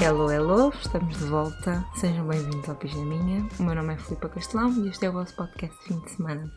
Hello, 0.00 0.30
hello, 0.30 0.70
estamos 0.70 1.18
de 1.18 1.24
volta. 1.24 1.84
Sejam 1.96 2.26
bem-vindos 2.26 2.66
ao 2.68 2.76
Pijaminha. 2.76 3.46
O 3.58 3.62
meu 3.62 3.74
nome 3.74 3.92
é 3.92 3.98
Filipe 3.98 4.28
Castelão 4.28 4.72
e 4.84 4.88
este 4.88 5.04
é 5.04 5.10
o 5.10 5.12
vosso 5.12 5.36
podcast 5.36 5.76
de 5.80 5.84
fim 5.84 6.00
de 6.00 6.10
semana. 6.12 6.50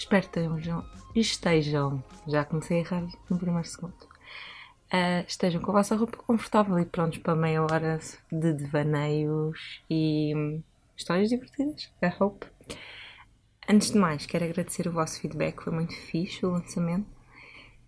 Espero 0.00 0.22
que 0.22 0.40
estejam, 0.40 0.84
estejam 1.14 2.04
já 2.26 2.42
comecei 2.46 2.78
a 2.78 2.80
errar 2.80 3.06
no 3.28 3.38
primeiro 3.38 3.68
segundo, 3.68 3.92
uh, 3.92 5.26
estejam 5.28 5.60
com 5.60 5.72
a 5.72 5.74
vossa 5.74 5.94
roupa 5.94 6.16
confortável 6.16 6.78
e 6.78 6.86
prontos 6.86 7.18
para 7.18 7.34
meia 7.34 7.62
hora 7.62 8.00
de 8.32 8.54
devaneios 8.54 9.82
e 9.90 10.32
hum, 10.34 10.62
histórias 10.96 11.28
divertidas, 11.28 11.92
I 12.02 12.10
hope. 12.18 12.46
Antes 13.72 13.92
de 13.92 13.98
mais, 13.98 14.26
quero 14.26 14.44
agradecer 14.44 14.88
o 14.88 14.92
vosso 14.92 15.20
feedback, 15.20 15.62
foi 15.62 15.72
muito 15.72 15.94
fixe 15.94 16.44
o 16.44 16.50
lançamento. 16.50 17.06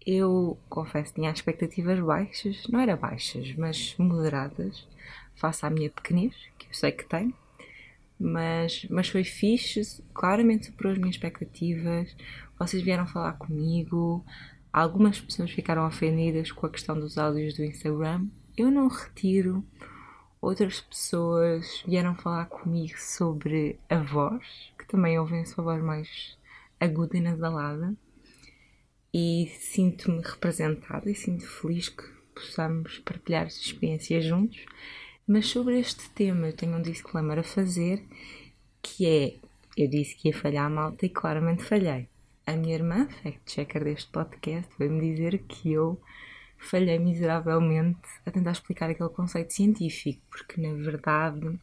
Eu 0.07 0.57
confesso 0.69 1.13
tinha 1.13 1.29
expectativas 1.29 1.99
baixas, 1.99 2.69
não 2.69 2.79
era 2.79 2.95
baixas, 2.95 3.53
mas 3.57 3.97
moderadas, 3.99 4.87
face 5.35 5.67
à 5.67 5.71
minha 5.71 5.91
pequenez, 5.91 6.37
que 6.57 6.69
eu 6.69 6.73
sei 6.73 6.93
que 6.93 7.05
tenho, 7.05 7.35
mas, 8.17 8.87
mas 8.89 9.09
foi 9.09 9.25
fixe, 9.25 10.05
claramente 10.15 10.67
superou 10.67 10.93
as 10.93 10.99
minhas 10.99 11.17
expectativas. 11.17 12.15
Vocês 12.57 12.81
vieram 12.81 13.05
falar 13.09 13.33
comigo, 13.33 14.25
algumas 14.73 15.21
pessoas 15.21 15.51
ficaram 15.51 15.85
ofendidas 15.85 16.53
com 16.53 16.65
a 16.65 16.71
questão 16.71 16.95
dos 16.95 17.19
áudios 17.19 17.55
do 17.55 17.65
Instagram. 17.65 18.29
Eu 18.57 18.71
não 18.71 18.87
retiro. 18.87 19.65
Outras 20.41 20.81
pessoas 20.81 21.83
vieram 21.87 22.15
falar 22.15 22.47
comigo 22.47 22.99
sobre 22.99 23.81
a 23.89 23.99
voz, 23.99 24.72
também 24.93 25.19
ouvem 25.19 25.47
sua 25.47 25.65
voz 25.65 25.83
mais 25.83 26.37
aguda 26.79 27.17
e 27.17 27.21
nasalada 27.23 27.97
e 29.13 29.51
sinto-me 29.59 30.21
representada 30.21 31.11
e 31.11 31.15
sinto 31.15 31.47
feliz 31.47 31.89
que 31.89 32.05
possamos 32.35 32.99
partilhar 32.99 33.47
as 33.47 33.57
experiências 33.57 34.23
juntos. 34.23 34.67
Mas 35.27 35.47
sobre 35.47 35.81
este 35.81 36.11
tema 36.11 36.49
eu 36.49 36.53
tenho 36.53 36.77
um 36.77 36.83
disclaimer 36.83 37.39
a 37.39 37.43
fazer 37.43 38.07
que 38.83 39.07
é 39.07 39.37
eu 39.79 39.89
disse 39.89 40.15
que 40.15 40.29
ia 40.29 40.35
falhar 40.35 40.67
a 40.67 40.71
malta 40.71 41.07
e 41.07 41.09
claramente 41.09 41.65
falhei. 41.65 42.07
A 42.47 42.53
minha 42.53 42.75
irmã, 42.75 43.09
fact-checker 43.23 43.85
deste 43.85 44.11
podcast, 44.13 44.71
veio-me 44.79 45.15
dizer 45.15 45.39
que 45.45 45.73
eu 45.73 45.99
falhei 46.59 46.99
miseravelmente 46.99 48.07
a 48.27 48.31
tentar 48.31 48.53
explicar 48.53 48.91
aquele 48.91 49.09
conceito 49.09 49.55
científico, 49.55 50.21
porque 50.29 50.61
na 50.61 50.75
verdade, 50.75 51.59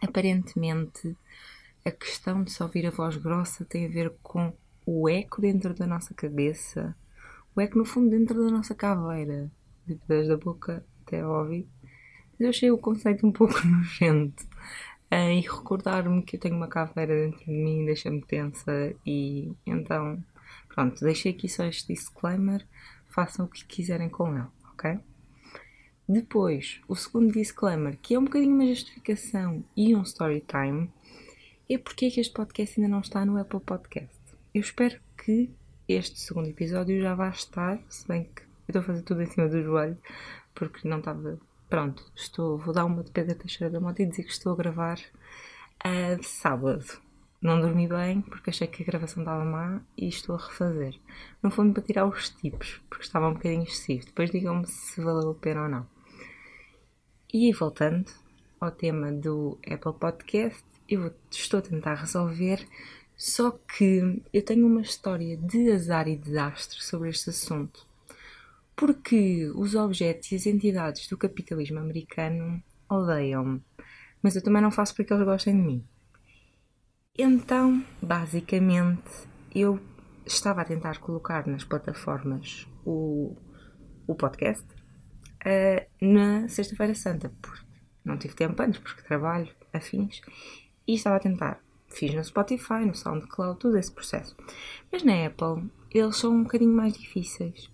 aparentemente, 0.00 1.14
a 1.84 1.90
questão 1.90 2.42
de 2.42 2.52
só 2.52 2.64
ouvir 2.64 2.86
a 2.86 2.90
voz 2.90 3.16
grossa 3.16 3.64
tem 3.64 3.86
a 3.86 3.88
ver 3.88 4.12
com 4.22 4.52
o 4.86 5.08
eco 5.08 5.40
dentro 5.40 5.74
da 5.74 5.86
nossa 5.86 6.14
cabeça, 6.14 6.94
o 7.54 7.60
eco 7.60 7.78
no 7.78 7.84
fundo 7.84 8.10
dentro 8.10 8.42
da 8.44 8.50
nossa 8.50 8.74
caveira, 8.74 9.50
tipo, 9.86 10.02
desde 10.06 10.32
a 10.32 10.36
boca 10.36 10.84
até 11.04 11.20
ao 11.20 11.40
ouvido. 11.40 11.68
Eu 12.38 12.48
achei 12.48 12.70
o 12.70 12.78
conceito 12.78 13.26
um 13.26 13.32
pouco 13.32 13.54
nojento. 13.66 14.44
Uh, 15.12 15.30
e 15.30 15.40
recordar-me 15.40 16.22
que 16.22 16.36
eu 16.36 16.40
tenho 16.40 16.56
uma 16.56 16.68
caveira 16.68 17.14
dentro 17.14 17.44
de 17.44 17.50
mim 17.52 17.84
deixa-me 17.84 18.22
tensa 18.22 18.94
e 19.04 19.52
então 19.66 20.24
pronto, 20.70 21.04
deixei 21.04 21.32
aqui 21.32 21.50
só 21.50 21.66
este 21.66 21.92
disclaimer, 21.92 22.66
façam 23.08 23.44
o 23.44 23.48
que 23.48 23.62
quiserem 23.66 24.08
com 24.08 24.34
ele, 24.34 24.46
ok? 24.72 24.98
Depois, 26.08 26.80
o 26.88 26.96
segundo 26.96 27.30
disclaimer, 27.30 27.98
que 28.00 28.14
é 28.14 28.18
um 28.18 28.24
bocadinho 28.24 28.54
uma 28.54 28.66
justificação 28.66 29.62
e 29.76 29.94
um 29.94 30.02
story 30.02 30.42
time, 30.46 30.90
é 31.74 31.78
porque 31.78 32.06
é 32.06 32.10
que 32.10 32.20
este 32.20 32.34
podcast 32.34 32.78
ainda 32.78 32.90
não 32.90 33.00
está 33.00 33.24
no 33.24 33.38
Apple 33.38 33.60
Podcast. 33.60 34.20
Eu 34.54 34.60
espero 34.60 35.00
que 35.16 35.50
este 35.88 36.20
segundo 36.20 36.48
episódio 36.48 37.00
já 37.00 37.14
vá 37.14 37.30
estar, 37.30 37.80
se 37.88 38.06
bem 38.06 38.24
que 38.24 38.42
eu 38.42 38.46
estou 38.68 38.82
a 38.82 38.84
fazer 38.84 39.02
tudo 39.02 39.22
em 39.22 39.26
cima 39.26 39.48
do 39.48 39.62
joelho, 39.62 39.96
porque 40.54 40.86
não 40.86 40.98
estava. 40.98 41.38
Pronto, 41.70 42.04
estou, 42.14 42.58
vou 42.58 42.74
dar 42.74 42.84
uma 42.84 43.02
de 43.02 43.10
Pedro 43.10 43.34
Teixeira 43.36 43.72
da 43.72 43.80
Mota 43.80 44.02
e 44.02 44.06
dizer 44.06 44.24
que 44.24 44.32
estou 44.32 44.52
a 44.52 44.56
gravar 44.56 44.98
a 45.82 46.22
sábado. 46.22 46.84
Não 47.40 47.58
dormi 47.58 47.88
bem 47.88 48.20
porque 48.20 48.50
achei 48.50 48.66
que 48.66 48.82
a 48.82 48.86
gravação 48.86 49.22
estava 49.22 49.44
má 49.44 49.80
e 49.96 50.08
estou 50.08 50.36
a 50.36 50.38
refazer. 50.38 51.00
No 51.42 51.50
fundo, 51.50 51.72
para 51.72 51.82
tirar 51.82 52.06
os 52.06 52.28
tipos, 52.28 52.82
porque 52.90 53.04
estava 53.04 53.28
um 53.28 53.32
bocadinho 53.32 53.64
excessivo. 53.64 54.04
Depois 54.04 54.30
digam-me 54.30 54.66
se 54.66 55.00
valeu 55.00 55.30
a 55.30 55.34
pena 55.34 55.62
ou 55.62 55.68
não. 55.68 55.86
E 57.32 57.50
voltando 57.52 58.12
ao 58.60 58.70
tema 58.70 59.10
do 59.10 59.58
Apple 59.66 59.94
Podcast, 59.98 60.71
eu 60.92 61.14
estou 61.30 61.58
a 61.58 61.62
tentar 61.62 61.94
resolver 61.94 62.66
só 63.16 63.52
que 63.52 64.20
eu 64.32 64.44
tenho 64.44 64.66
uma 64.66 64.80
história 64.80 65.36
de 65.36 65.70
azar 65.70 66.08
e 66.08 66.16
desastre 66.16 66.82
sobre 66.82 67.08
este 67.08 67.30
assunto. 67.30 67.86
Porque 68.74 69.48
os 69.54 69.76
objetos 69.76 70.32
e 70.32 70.34
as 70.34 70.44
entidades 70.44 71.06
do 71.06 71.16
capitalismo 71.16 71.78
americano 71.78 72.60
odeiam-me, 72.88 73.62
mas 74.20 74.34
eu 74.34 74.42
também 74.42 74.60
não 74.60 74.72
faço 74.72 74.94
porque 74.94 75.12
eles 75.12 75.24
gostem 75.24 75.54
de 75.54 75.62
mim. 75.62 75.84
Então, 77.16 77.84
basicamente, 78.02 79.28
eu 79.54 79.78
estava 80.26 80.62
a 80.62 80.64
tentar 80.64 80.98
colocar 80.98 81.46
nas 81.46 81.62
plataformas 81.62 82.66
o, 82.84 83.36
o 84.06 84.14
podcast 84.16 84.66
uh, 85.44 85.86
na 86.00 86.48
Sexta-feira 86.48 86.94
Santa, 86.96 87.30
porque 87.40 87.64
não 88.04 88.16
tive 88.16 88.34
tempo 88.34 88.60
antes, 88.60 88.80
porque 88.80 89.02
trabalho, 89.02 89.48
afins, 89.72 90.20
e 90.86 90.94
estava 90.94 91.16
a 91.16 91.20
tentar 91.20 91.62
Fiz 91.92 92.14
no 92.14 92.24
Spotify, 92.24 92.86
no 92.86 92.94
SoundCloud, 92.94 93.58
todo 93.60 93.76
esse 93.76 93.92
processo. 93.92 94.34
Mas 94.90 95.02
na 95.02 95.26
Apple, 95.26 95.70
eles 95.90 96.16
são 96.16 96.32
um 96.32 96.42
bocadinho 96.42 96.72
mais 96.72 96.94
difíceis. 96.94 97.70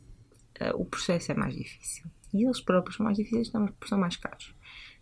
Uh, 0.60 0.74
o 0.76 0.84
processo 0.84 1.30
é 1.30 1.34
mais 1.36 1.54
difícil. 1.54 2.04
E 2.34 2.44
eles 2.44 2.60
próprios 2.60 2.96
são 2.96 3.04
mais 3.04 3.16
difíceis 3.16 3.48
são 3.48 3.98
mais 3.98 4.16
caros. 4.16 4.54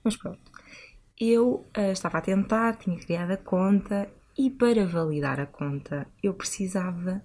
Mas 0.04 0.16
pronto. 0.16 0.52
Eu 1.18 1.66
uh, 1.76 1.92
estava 1.92 2.18
a 2.18 2.20
tentar, 2.20 2.76
tinha 2.76 2.98
criado 2.98 3.30
a 3.30 3.36
conta 3.38 4.08
e 4.36 4.50
para 4.50 4.86
validar 4.86 5.40
a 5.40 5.46
conta 5.46 6.06
eu 6.22 6.34
precisava 6.34 7.22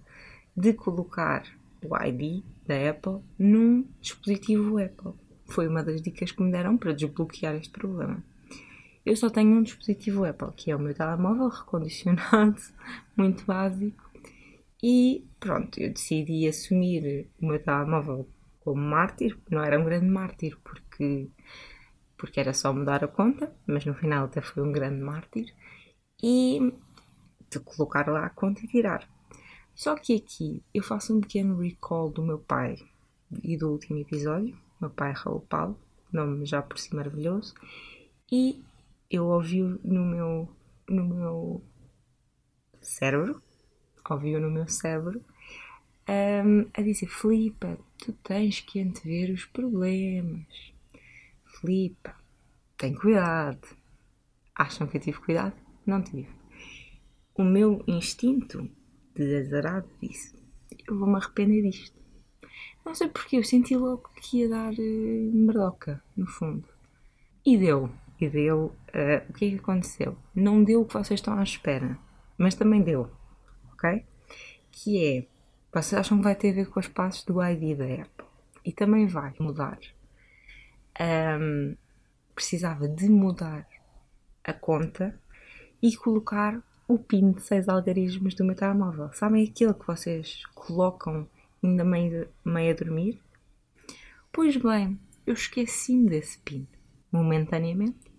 de 0.56 0.74
colocar 0.74 1.44
o 1.84 1.98
ID 2.06 2.44
da 2.66 2.90
Apple 2.90 3.19
num 3.38 3.86
dispositivo 4.00 4.81
Apple. 4.81 5.12
Foi 5.46 5.68
uma 5.68 5.84
das 5.84 6.02
dicas 6.02 6.31
que 6.31 6.42
me 6.42 6.52
deram 6.52 6.78
para 6.78 6.94
desbloquear 6.94 7.56
este 7.56 7.72
problema. 7.72 8.24
Eu 9.06 9.16
só 9.16 9.29
tenho 9.29 9.57
um 9.57 9.63
dispositivo 9.63 10.25
Apple, 10.25 10.53
que 10.56 10.72
é 10.72 10.75
o 10.75 10.79
meu 10.79 10.94
telemóvel 10.94 11.50
recondicionado, 11.50 12.62
muito 13.17 13.45
básico. 13.45 14.09
E 14.81 15.25
pronto, 15.39 15.79
eu 15.79 15.91
decidi 15.91 16.47
assumir 16.47 17.29
o 17.41 17.47
meu 17.47 17.62
telemóvel 17.62 18.28
como 18.59 18.81
mártir. 18.81 19.38
Não 19.50 19.63
era 19.63 19.79
um 19.79 19.84
grande 19.84 20.07
mártir, 20.07 20.57
porque, 20.63 21.29
porque 22.17 22.39
era 22.39 22.53
só 22.53 22.73
mudar 22.73 23.03
a 23.03 23.07
conta, 23.07 23.53
mas 23.66 23.85
no 23.85 23.94
final 23.94 24.25
até 24.25 24.41
foi 24.41 24.63
um 24.63 24.72
grande 24.72 25.01
mártir. 25.01 25.53
E 26.23 26.73
de 27.50 27.59
colocar 27.59 28.07
lá 28.07 28.25
a 28.25 28.29
conta 28.29 28.62
e 28.63 28.68
tirar. 28.68 29.07
Só 29.75 29.95
que 29.95 30.16
aqui 30.16 30.63
eu 30.73 30.83
faço 30.83 31.16
um 31.16 31.22
pequeno 31.22 31.57
recall 31.57 32.09
do 32.09 32.23
meu 32.23 32.39
pai 32.39 32.78
e 33.44 33.57
do 33.57 33.72
último 33.72 34.00
episódio. 34.00 34.57
Meu 34.79 34.89
pai 34.89 35.12
Raul 35.12 35.41
Paulo, 35.41 35.79
nome 36.12 36.45
já 36.45 36.62
por 36.62 36.78
si 36.79 36.95
maravilhoso. 36.95 37.53
E 38.31 38.63
eu 39.11 39.25
ouvi 39.27 39.61
no 39.61 40.05
meu, 40.05 40.49
no 40.89 41.03
meu 41.05 41.63
cérebro, 42.79 43.41
ouvi 44.09 44.39
no 44.39 44.49
meu 44.49 44.67
cérebro, 44.69 45.22
um, 46.07 46.69
a 46.73 46.81
dizer: 46.81 47.07
Filipa, 47.07 47.77
tu 47.97 48.13
tens 48.13 48.61
que 48.61 48.79
antever 48.79 49.33
os 49.33 49.45
problemas. 49.45 50.73
Filipa, 51.45 52.16
tem 52.77 52.95
cuidado. 52.95 53.67
Acham 54.56 54.88
que 54.88 54.97
eu 54.97 55.01
tive 55.01 55.19
cuidado? 55.19 55.56
Não 55.86 56.01
tive. 56.01 56.30
O 57.36 57.44
meu 57.44 57.83
instinto 57.86 58.69
de 59.13 59.36
azarado 59.36 59.89
disse: 60.01 60.33
Eu 60.88 60.97
vou-me 60.97 61.18
arrepender 61.18 61.69
disto. 61.69 62.00
Não 62.86 62.95
sei 62.95 63.09
porque, 63.09 63.38
eu 63.38 63.44
senti 63.44 63.75
logo 63.75 64.09
que 64.21 64.39
ia 64.39 64.50
dar 64.50 64.74
uh, 64.74 65.31
merdoca, 65.33 66.01
no 66.15 66.25
fundo. 66.25 66.68
E 67.45 67.57
deu 67.57 67.89
e 68.21 68.29
deu, 68.29 68.65
uh, 68.65 69.29
o 69.29 69.33
que 69.33 69.45
é 69.45 69.50
que 69.50 69.56
aconteceu? 69.56 70.15
Não 70.35 70.63
deu 70.63 70.81
o 70.81 70.85
que 70.85 70.94
vocês 70.94 71.19
estão 71.19 71.38
à 71.38 71.44
espera, 71.44 71.97
mas 72.38 72.56
também 72.56 72.81
deu, 72.81 73.09
ok? 73.73 74.06
Que 74.71 75.06
é, 75.06 75.27
vocês 75.73 76.00
acham 76.00 76.18
que 76.18 76.23
vai 76.23 76.35
ter 76.35 76.51
a 76.51 76.53
ver 76.53 76.69
com 76.69 76.79
os 76.79 76.88
passos 76.88 77.23
do 77.25 77.44
ID 77.44 77.77
da 77.77 77.85
Apple 77.85 78.25
e 78.63 78.71
também 78.71 79.07
vai 79.07 79.33
mudar. 79.39 79.79
Um, 81.00 81.75
precisava 82.35 82.88
de 82.88 83.09
mudar 83.09 83.68
a 84.44 84.53
conta 84.53 85.19
e 85.81 85.95
colocar 85.95 86.62
o 86.88 87.00
PIN 87.00 87.31
de 87.31 87.41
seis 87.41 87.67
algarismos 87.67 88.35
do 88.35 88.44
meu 88.44 88.56
telemóvel. 88.56 89.12
Sabem 89.13 89.47
aquele 89.47 89.74
que 89.74 89.88
vocês 89.88 90.44
colocam 90.53 91.27
ainda 91.63 91.83
meio, 91.83 92.27
meio 92.45 92.71
a 92.71 92.75
dormir? 92.75 93.19
Pois 94.31 94.57
bem, 94.57 95.00
eu 95.25 95.33
esqueci-me 95.33 96.09
desse 96.09 96.38
PIN 96.39 96.67
momentaneamente 97.12 98.11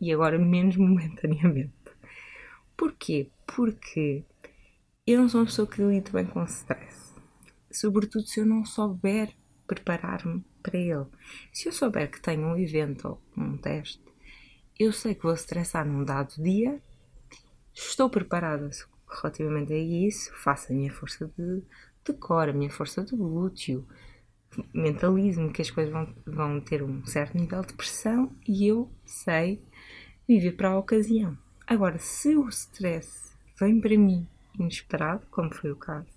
e 0.00 0.12
agora 0.12 0.38
menos 0.38 0.76
momentaneamente. 0.76 1.72
Porquê? 2.76 3.30
Porque 3.46 4.24
eu 5.06 5.20
não 5.20 5.28
sou 5.28 5.40
uma 5.40 5.46
pessoa 5.46 5.68
que 5.68 5.82
lide 5.82 6.10
bem 6.10 6.26
com 6.26 6.44
stress. 6.44 7.14
Sobretudo 7.70 8.26
se 8.26 8.40
eu 8.40 8.46
não 8.46 8.64
souber 8.64 9.32
preparar-me 9.66 10.44
para 10.62 10.78
ele. 10.78 11.06
Se 11.52 11.68
eu 11.68 11.72
souber 11.72 12.10
que 12.10 12.20
tenho 12.20 12.46
um 12.46 12.56
evento 12.56 13.08
ou 13.08 13.22
um 13.36 13.56
teste, 13.56 14.02
eu 14.78 14.92
sei 14.92 15.14
que 15.14 15.22
vou 15.22 15.34
estressar 15.34 15.86
num 15.86 16.04
dado 16.04 16.34
dia, 16.42 16.80
estou 17.74 18.10
preparada 18.10 18.68
relativamente 19.08 19.72
a 19.72 19.78
isso, 19.78 20.32
faço 20.34 20.72
a 20.72 20.74
minha 20.74 20.92
força 20.92 21.30
de, 21.36 21.62
de 22.04 22.12
cor, 22.14 22.48
a 22.48 22.52
minha 22.52 22.70
força 22.70 23.02
de 23.04 23.16
glúteo, 23.16 23.86
mentalismo 24.74 25.52
que 25.52 25.62
as 25.62 25.70
coisas 25.70 25.92
vão, 25.92 26.14
vão 26.26 26.60
ter 26.60 26.82
um 26.82 27.04
certo 27.06 27.36
nível 27.36 27.62
de 27.62 27.74
pressão 27.74 28.34
e 28.46 28.66
eu 28.66 28.90
sei 29.04 29.62
viver 30.26 30.52
para 30.52 30.70
a 30.70 30.78
ocasião. 30.78 31.36
Agora, 31.66 31.98
se 31.98 32.36
o 32.36 32.48
stress 32.48 33.32
vem 33.58 33.80
para 33.80 33.96
mim 33.96 34.26
inesperado, 34.58 35.26
como 35.30 35.54
foi 35.54 35.70
o 35.70 35.76
caso, 35.76 36.08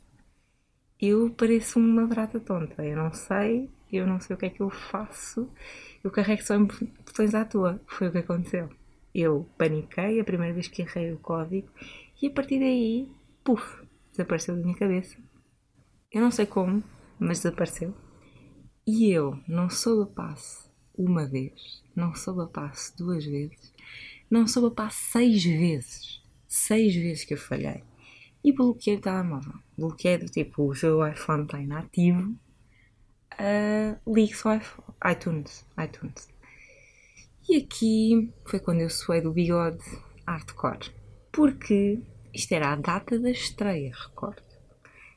eu 1.00 1.30
pareço 1.32 1.80
uma 1.80 2.06
barata 2.06 2.40
tonta. 2.40 2.86
Eu 2.86 2.98
não 2.98 3.14
sei, 3.14 3.70
eu 3.92 4.06
não 4.06 4.20
sei 4.20 4.36
o 4.36 4.40
que 4.40 4.46
é 4.48 4.50
que 4.50 4.62
eu 4.62 4.70
faço, 4.70 5.50
eu 6.04 6.12
carrego 6.12 6.44
só 6.44 6.58
botões 6.58 7.34
à 7.34 7.46
toa. 7.46 7.80
Foi 7.88 8.08
o 8.08 8.12
que 8.12 8.18
aconteceu. 8.20 8.70
Eu 9.14 9.48
paniquei 9.58 10.20
a 10.20 10.24
primeira 10.24 10.54
vez 10.54 10.68
que 10.68 10.82
errei 10.82 11.12
o 11.14 11.20
código 11.20 11.70
e 12.22 12.28
a 12.28 12.32
partir 12.32 12.60
daí, 12.60 13.08
puf, 13.44 13.84
desapareceu 14.12 14.56
da 14.56 14.62
minha 14.62 14.78
cabeça. 14.78 15.18
Eu 16.12 16.22
não 16.22 16.32
sei 16.32 16.46
como, 16.46 16.84
mas 17.20 17.40
desapareceu. 17.40 17.94
E 18.86 19.12
eu 19.12 19.40
não 19.48 19.70
soube 19.70 20.12
a 20.12 20.14
passo 20.16 20.69
uma 21.00 21.26
vez, 21.26 21.82
não 21.96 22.14
soube 22.14 22.42
a 22.42 22.46
passo 22.46 22.96
duas 22.98 23.24
vezes, 23.24 23.74
não 24.30 24.46
soube 24.46 24.68
a 24.68 24.72
passo 24.72 25.12
seis 25.12 25.44
vezes. 25.44 26.22
Seis 26.48 26.96
vezes 26.96 27.24
que 27.24 27.36
eu 27.36 27.38
falhei. 27.38 27.84
E 28.44 28.52
bloqueei 28.52 28.98
o 28.98 29.02
telemóvel. 29.02 29.54
Bloqueei 29.78 30.18
do 30.18 30.26
tipo, 30.26 30.68
o 30.68 30.76
seu 30.76 31.06
iPhone 31.08 31.44
está 31.44 31.60
inativo, 31.60 32.36
uh, 33.34 34.14
ligue 34.14 34.36
só 34.36 34.60
iTunes. 35.10 35.66
iTunes. 35.82 36.28
E 37.48 37.58
aqui 37.58 38.34
foi 38.46 38.60
quando 38.60 38.82
eu 38.82 38.90
suei 38.90 39.22
do 39.22 39.32
bigode 39.32 39.84
hardcore. 40.28 40.92
Porque 41.32 42.00
isto 42.34 42.52
era 42.52 42.74
a 42.74 42.76
data 42.76 43.20
da 43.20 43.32
estreia, 43.32 43.94
recordo. 43.96 44.44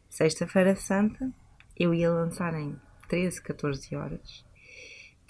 Sexta-feira 0.08 0.76
Santa, 0.76 1.32
eu 1.76 1.92
ia 1.92 2.10
lançar 2.10 2.54
em 2.54 2.78
13, 3.08 3.42
14 3.42 3.96
horas. 3.96 4.44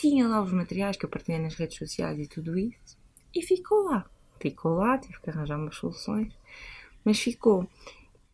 Tinha 0.02 0.26
lá 0.26 0.42
os 0.42 0.52
materiais 0.52 0.96
que 0.96 1.04
eu 1.04 1.08
partilhei 1.08 1.40
nas 1.40 1.54
redes 1.54 1.78
sociais 1.78 2.18
e 2.18 2.26
tudo 2.26 2.58
isso. 2.58 2.98
E 3.32 3.40
ficou 3.40 3.84
lá. 3.84 4.04
Ficou 4.40 4.74
lá, 4.74 4.98
tive 4.98 5.20
que 5.20 5.30
arranjar 5.30 5.56
umas 5.56 5.76
soluções. 5.76 6.36
Mas 7.04 7.20
ficou. 7.20 7.70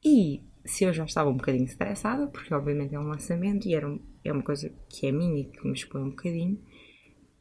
E 0.02 0.40
se 0.64 0.84
eu 0.84 0.94
já 0.94 1.04
estava 1.04 1.28
um 1.28 1.36
bocadinho 1.36 1.66
estressada, 1.66 2.26
porque 2.26 2.54
obviamente 2.54 2.94
é 2.94 2.98
um 2.98 3.08
lançamento 3.08 3.68
e 3.68 3.74
era 3.74 3.86
é 4.24 4.32
uma 4.32 4.42
coisa 4.42 4.72
que 4.88 5.08
é 5.08 5.12
minha 5.12 5.42
e 5.42 5.44
que 5.44 5.62
me 5.66 5.74
expõe 5.74 6.04
um 6.04 6.08
bocadinho, 6.08 6.58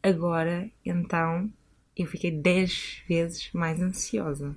agora 0.03 0.69
então 0.85 1.49
eu 1.95 2.05
fiquei 2.05 2.29
10 2.29 3.03
vezes 3.07 3.49
mais 3.53 3.81
ansiosa 3.81 4.53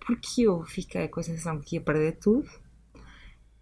porque 0.00 0.42
eu 0.42 0.62
fiquei 0.66 1.08
com 1.08 1.20
a 1.20 1.22
sensação 1.22 1.58
que 1.62 1.76
ia 1.76 1.80
perder 1.80 2.18
tudo, 2.18 2.46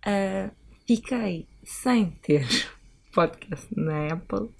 uh, 0.04 0.50
fiquei 0.84 1.46
sem 1.62 2.10
ter 2.10 2.44
podcast 3.14 3.68
na 3.78 4.08
Apple 4.12 4.50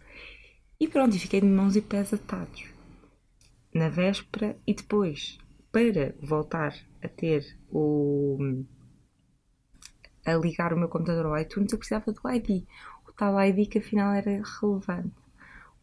e 0.79 0.89
pronto, 0.89 1.17
e 1.17 1.19
fiquei 1.19 1.41
de 1.41 1.47
mãos 1.47 1.77
e 1.77 1.81
pés 1.81 2.13
atados. 2.13 2.65
Na 3.73 3.89
véspera 3.89 4.57
e 4.67 4.75
depois 4.75 5.39
para 5.73 6.15
voltar 6.23 6.75
a 7.03 7.09
ter 7.09 7.57
o 7.71 8.39
a 10.25 10.35
ligar 10.35 10.73
o 10.73 10.79
meu 10.79 10.89
computador 10.89 11.27
ao 11.27 11.39
iTunes 11.39 11.73
eu 11.73 11.79
precisava 11.79 12.13
do 12.13 12.31
ID 12.31 12.65
o 13.09 13.13
tal 13.13 13.41
ID 13.41 13.69
que 13.69 13.79
afinal 13.79 14.13
era 14.13 14.43
relevante. 14.61 15.15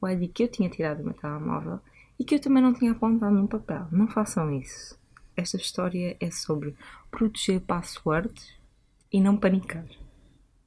O 0.02 0.08
ID 0.08 0.32
que 0.32 0.44
eu 0.44 0.48
tinha 0.48 0.70
tirado 0.70 1.00
do 1.00 1.04
meu 1.04 1.14
telemóvel 1.14 1.80
e 2.18 2.24
que 2.24 2.36
eu 2.36 2.40
também 2.40 2.64
não 2.64 2.74
tinha 2.74 2.92
apontado 2.92 3.36
num 3.36 3.48
papel. 3.48 3.88
Não 3.92 4.08
façam 4.08 4.52
isso. 4.54 5.00
Esta 5.36 5.58
história 5.58 6.18
é 6.20 6.32
sobre 6.32 6.76
proteger 7.10 7.62
passwords 7.62 8.54
e 9.12 9.22
não 9.22 9.38
panicar. 9.38 9.86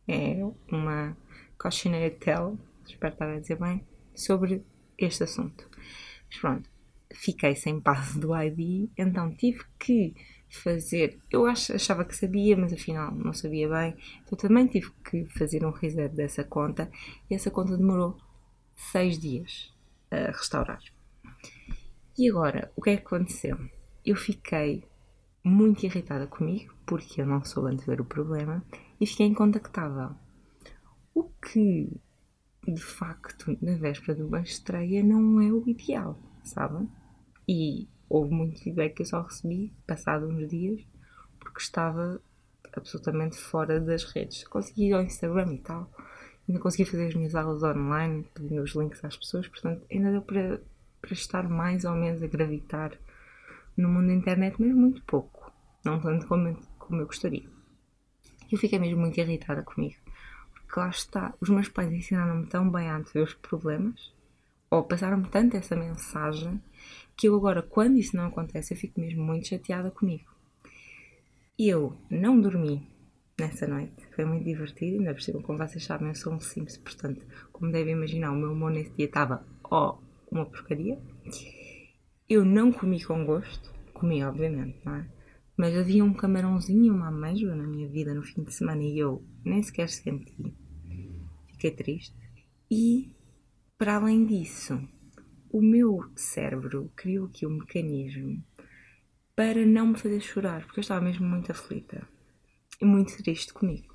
É 0.06 0.38
uma 0.70 1.16
cautionary 1.58 2.10
tale, 2.10 2.58
espero 2.86 3.12
estar 3.12 3.28
a 3.28 3.40
dizer 3.40 3.58
bem, 3.58 3.84
sobre 4.14 4.64
este 4.98 5.24
assunto. 5.24 5.68
Mas 6.28 6.38
pronto, 6.38 6.70
fiquei 7.12 7.54
sem 7.54 7.80
passo 7.80 8.18
do 8.18 8.34
ID, 8.36 8.90
então 8.96 9.34
tive 9.34 9.64
que 9.78 10.14
fazer. 10.48 11.18
Eu 11.30 11.46
achava 11.46 12.04
que 12.04 12.16
sabia, 12.16 12.56
mas 12.56 12.72
afinal 12.72 13.14
não 13.14 13.32
sabia 13.32 13.68
bem. 13.68 13.96
Então 14.22 14.36
também 14.38 14.66
tive 14.66 14.90
que 15.08 15.26
fazer 15.26 15.64
um 15.64 15.70
reset 15.70 16.14
dessa 16.14 16.44
conta 16.44 16.90
e 17.30 17.34
essa 17.34 17.50
conta 17.50 17.76
demorou 17.76 18.16
seis 18.74 19.18
dias 19.18 19.72
a 20.10 20.30
restaurar. 20.30 20.80
E 22.16 22.30
agora, 22.30 22.70
o 22.76 22.82
que 22.82 22.90
é 22.90 22.96
que 22.96 23.06
aconteceu? 23.06 23.58
eu 24.04 24.14
fiquei 24.14 24.84
muito 25.42 25.84
irritada 25.84 26.26
comigo, 26.26 26.74
porque 26.86 27.22
eu 27.22 27.26
não 27.26 27.42
soube 27.44 27.70
antever 27.72 28.00
o 28.00 28.04
problema, 28.04 28.62
e 29.00 29.06
fiquei 29.06 29.26
incontactável. 29.26 30.14
O 31.14 31.24
que, 31.24 31.90
de 32.72 32.82
facto, 32.82 33.56
na 33.60 33.76
véspera 33.76 34.14
de 34.14 34.22
uma 34.22 34.40
estreia 34.40 35.02
não 35.02 35.40
é 35.40 35.52
o 35.52 35.68
ideal, 35.68 36.18
sabem? 36.42 36.88
E 37.48 37.88
houve 38.08 38.32
muito 38.32 38.62
feedback 38.62 38.94
que 38.94 39.02
eu 39.02 39.06
só 39.06 39.22
recebi, 39.22 39.72
passado 39.86 40.26
uns 40.26 40.48
dias, 40.48 40.80
porque 41.38 41.60
estava 41.60 42.20
absolutamente 42.72 43.36
fora 43.36 43.80
das 43.80 44.04
redes. 44.04 44.46
Consegui 44.48 44.88
ir 44.88 44.92
ao 44.94 45.02
Instagram 45.02 45.54
e 45.54 45.58
tal, 45.58 45.90
ainda 46.48 46.60
consegui 46.60 46.84
fazer 46.84 47.08
as 47.08 47.14
minhas 47.14 47.34
aulas 47.34 47.62
online, 47.62 48.26
pedindo 48.34 48.62
os 48.62 48.74
links 48.74 49.04
às 49.04 49.16
pessoas, 49.16 49.48
portanto, 49.48 49.84
ainda 49.90 50.10
deu 50.10 50.22
para, 50.22 50.60
para 51.00 51.12
estar 51.12 51.48
mais 51.48 51.84
ou 51.84 51.94
menos 51.94 52.22
a 52.22 52.26
gravitar 52.26 52.98
no 53.76 53.88
mundo 53.88 54.08
da 54.08 54.14
internet, 54.14 54.56
mas 54.58 54.74
muito 54.74 55.02
pouco. 55.04 55.52
Não 55.84 56.00
tanto 56.00 56.26
como, 56.26 56.56
como 56.78 57.00
eu 57.00 57.06
gostaria. 57.06 57.48
Eu 58.50 58.58
fiquei 58.58 58.78
mesmo 58.78 59.00
muito 59.00 59.18
irritada 59.18 59.62
comigo. 59.62 59.96
Porque 60.74 60.80
lá 60.80 60.88
está, 60.88 61.34
os 61.40 61.48
meus 61.48 61.68
pais 61.68 61.92
ensinaram-me 61.92 62.46
tão 62.46 62.68
bem 62.68 62.88
a 62.88 62.96
antever 62.96 63.22
os 63.22 63.34
problemas, 63.34 64.12
ou 64.68 64.82
passaram-me 64.82 65.28
tanto 65.28 65.56
essa 65.56 65.76
mensagem, 65.76 66.60
que 67.16 67.28
eu 67.28 67.36
agora, 67.36 67.62
quando 67.62 67.96
isso 67.96 68.16
não 68.16 68.26
acontece, 68.26 68.74
eu 68.74 68.76
fico 68.76 69.00
mesmo 69.00 69.22
muito 69.22 69.46
chateada 69.46 69.92
comigo. 69.92 70.24
Eu 71.56 71.96
não 72.10 72.40
dormi 72.40 72.88
nessa 73.38 73.68
noite. 73.68 74.04
Foi 74.16 74.24
muito 74.24 74.44
divertido, 74.44 74.98
ainda 74.98 75.16
cima, 75.20 75.40
como 75.42 75.58
vocês 75.58 75.84
sabem, 75.84 76.08
eu 76.08 76.14
sou 76.16 76.32
um 76.32 76.40
Sims, 76.40 76.76
portanto, 76.78 77.24
como 77.52 77.70
devem 77.70 77.92
imaginar, 77.92 78.32
o 78.32 78.36
meu 78.36 78.50
humor 78.50 78.72
nesse 78.72 78.90
dia 78.96 79.06
estava, 79.06 79.46
ó, 79.62 79.96
oh, 79.96 80.34
uma 80.34 80.44
porcaria. 80.44 80.98
Eu 82.28 82.44
não 82.44 82.72
comi 82.72 83.00
com 83.04 83.24
gosto, 83.24 83.72
comi 83.92 84.24
obviamente, 84.24 84.80
não 84.84 84.96
é? 84.96 85.08
Mas 85.56 85.76
havia 85.76 86.04
um 86.04 86.12
camarãozinho 86.12 86.86
e 86.86 86.90
uma 86.90 87.10
ameijoa 87.10 87.54
na 87.54 87.62
minha 87.62 87.88
vida 87.88 88.12
no 88.12 88.24
fim 88.24 88.42
de 88.42 88.52
semana 88.52 88.82
e 88.82 88.98
eu 88.98 89.24
nem 89.44 89.62
sequer 89.62 89.88
senti. 89.88 90.63
Fiquei 91.64 91.70
triste. 91.70 92.14
E, 92.70 93.10
para 93.78 93.96
além 93.96 94.26
disso, 94.26 94.86
o 95.50 95.62
meu 95.62 96.04
cérebro 96.14 96.92
criou 96.94 97.24
aqui 97.24 97.46
um 97.46 97.56
mecanismo 97.56 98.44
para 99.34 99.64
não 99.64 99.86
me 99.86 99.98
fazer 99.98 100.20
chorar, 100.20 100.66
porque 100.66 100.80
eu 100.80 100.82
estava 100.82 101.00
mesmo 101.00 101.26
muito 101.26 101.50
aflita 101.50 102.06
e 102.78 102.84
muito 102.84 103.16
triste 103.16 103.54
comigo. 103.54 103.94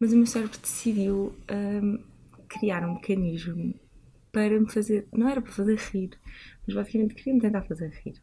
Mas 0.00 0.12
o 0.12 0.16
meu 0.16 0.26
cérebro 0.26 0.58
decidiu 0.58 1.36
hum, 1.48 2.02
criar 2.48 2.84
um 2.88 2.94
mecanismo 2.94 3.78
para 4.32 4.58
me 4.58 4.68
fazer. 4.68 5.06
Não 5.12 5.28
era 5.28 5.40
para 5.40 5.52
fazer 5.52 5.78
rir, 5.78 6.18
mas 6.66 6.74
basicamente 6.74 7.14
queria-me 7.14 7.40
tentar 7.40 7.62
fazer 7.62 7.90
rir. 8.04 8.20